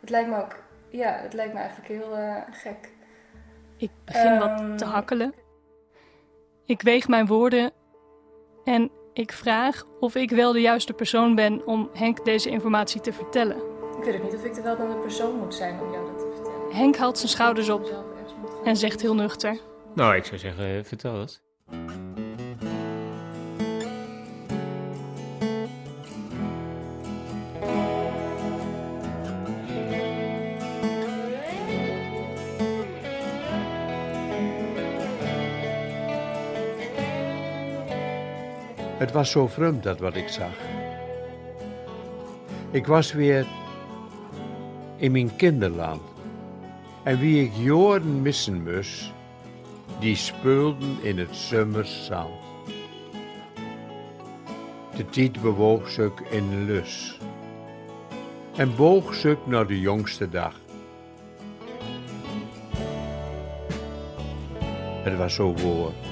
Het 0.00 0.10
lijkt 0.10 0.28
me 0.28 0.36
ook, 0.42 0.56
ja, 0.90 1.12
het 1.22 1.32
lijkt 1.32 1.52
me 1.52 1.58
eigenlijk 1.58 1.88
heel 1.88 2.16
eh, 2.16 2.42
gek. 2.50 2.96
Ik 3.78 3.90
begin 4.04 4.32
Ehm, 4.32 4.38
wat 4.38 4.78
te 4.78 4.84
hakkelen. 4.84 5.34
Ik 6.66 6.82
weeg 6.82 7.08
mijn 7.08 7.26
woorden 7.26 7.70
en 8.64 8.90
ik 9.12 9.32
vraag 9.32 9.84
of 10.00 10.14
ik 10.14 10.30
wel 10.30 10.52
de 10.52 10.60
juiste 10.60 10.92
persoon 10.92 11.34
ben 11.34 11.66
om 11.66 11.90
Henk 11.92 12.24
deze 12.24 12.50
informatie 12.50 13.00
te 13.00 13.12
vertellen. 13.12 13.56
Ik 13.98 14.04
weet 14.04 14.14
ook 14.14 14.22
niet 14.22 14.34
of 14.34 14.44
ik 14.44 14.56
er 14.56 14.62
wel 14.62 14.76
dan 14.76 14.88
de 14.90 14.96
persoon 14.96 15.38
moet 15.38 15.54
zijn 15.54 15.80
om 15.80 15.92
jou 15.92 16.06
dat 16.06 16.18
te 16.18 16.30
vertellen. 16.34 16.76
Henk 16.76 16.96
haalt 16.96 17.18
zijn 17.18 17.30
schouders 17.30 17.68
op 17.68 18.04
en 18.64 18.76
zegt 18.76 19.00
heel 19.00 19.14
nuchter: 19.14 19.58
Nou, 19.94 20.16
ik 20.16 20.24
zou 20.24 20.38
zeggen, 20.38 20.84
vertel 20.84 21.20
het. 21.20 21.42
Het 38.98 39.12
was 39.12 39.30
zo 39.30 39.46
vreemd 39.46 39.82
dat 39.82 39.98
wat 39.98 40.16
ik 40.16 40.28
zag. 40.28 40.52
Ik 42.70 42.86
was 42.86 43.12
weer 43.12 43.46
in 44.96 45.12
mijn 45.12 45.36
kinderland. 45.36 46.02
En 47.02 47.18
wie 47.18 47.44
ik 47.44 47.52
jaren 47.54 48.22
missen 48.22 48.62
moest, 48.62 49.12
die 50.00 50.16
speelden 50.16 50.96
in 51.02 51.18
het 51.18 51.36
zomerzand. 51.36 52.30
De 54.96 55.06
tijd 55.10 55.42
bewoog 55.42 55.88
zich 55.90 56.12
in 56.30 56.64
lus. 56.64 57.18
En 58.56 58.76
boog 58.76 59.14
zich 59.14 59.38
naar 59.44 59.66
de 59.66 59.80
jongste 59.80 60.28
dag. 60.28 60.54
Het 65.02 65.16
was 65.16 65.34
zo 65.34 65.54
woord. 65.54 66.07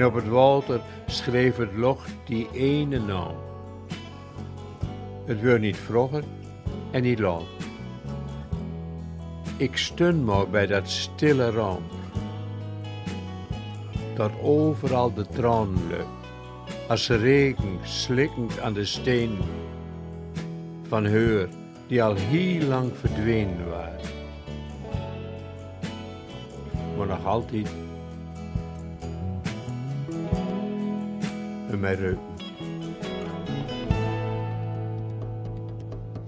En 0.00 0.06
op 0.06 0.14
het 0.14 0.28
water 0.28 0.80
schreef 1.06 1.56
het 1.56 1.76
locht 1.76 2.10
die 2.24 2.48
ene 2.52 2.98
naam. 2.98 3.34
Het 5.24 5.40
werd 5.40 5.60
niet 5.60 5.76
vroeger 5.76 6.24
en 6.90 7.02
niet 7.02 7.18
laat. 7.18 7.42
Ik 9.56 9.76
stun 9.76 10.24
maar 10.24 10.48
bij 10.48 10.66
dat 10.66 10.88
stille 10.88 11.50
raam. 11.50 11.82
Dat 14.14 14.30
overal 14.42 15.14
de 15.14 15.26
tranen 15.26 15.86
lukt. 15.88 16.26
Als 16.88 17.08
regen 17.08 17.78
slikkend 17.82 18.60
aan 18.60 18.72
de 18.72 18.84
steen. 18.84 19.38
Van 20.88 21.04
heur 21.04 21.48
die 21.86 22.02
al 22.02 22.14
heel 22.14 22.68
lang 22.68 22.92
verdwenen 22.96 23.68
waren. 23.68 24.00
Maar 26.96 27.06
nog 27.06 27.26
altijd 27.26 27.70
reuken. 31.70 32.18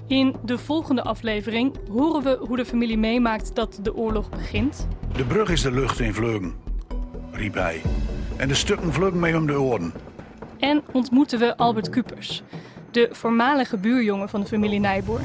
In 0.06 0.36
de 0.44 0.58
volgende 0.58 1.02
aflevering 1.02 1.74
horen 1.90 2.22
we 2.22 2.36
hoe 2.46 2.56
de 2.56 2.64
familie 2.64 2.98
meemaakt 2.98 3.54
dat 3.54 3.78
de 3.82 3.94
oorlog 3.94 4.28
begint. 4.30 4.88
De 5.16 5.24
brug 5.24 5.50
is 5.50 5.62
de 5.62 5.70
lucht 5.72 6.00
in 6.00 6.14
vleugen, 6.14 6.52
riep 7.30 7.54
hij. 7.54 7.82
En 8.36 8.48
de 8.48 8.54
stukken 8.54 8.92
vleugen 8.92 9.18
mij 9.20 9.34
om 9.36 9.46
de 9.46 9.60
oren. 9.60 9.92
En 10.58 10.82
ontmoeten 10.92 11.38
we 11.38 11.56
Albert 11.56 11.88
Kupers, 11.88 12.42
de 12.90 13.08
voormalige 13.12 13.76
buurjongen 13.76 14.28
van 14.28 14.40
de 14.40 14.46
familie 14.46 14.80
Nijboer. 14.80 15.20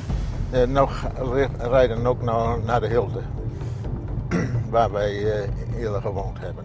Eh, 0.52 0.64
nog 0.64 1.08
ri- 1.34 1.48
rijden 1.60 2.06
ook 2.06 2.22
naar, 2.22 2.60
naar 2.66 2.80
de 2.80 2.88
Hilde, 2.88 3.22
waar 4.70 4.92
wij 4.92 5.32
eh, 5.42 5.50
eerder 5.80 6.02
gewoond 6.02 6.40
hebben. 6.40 6.64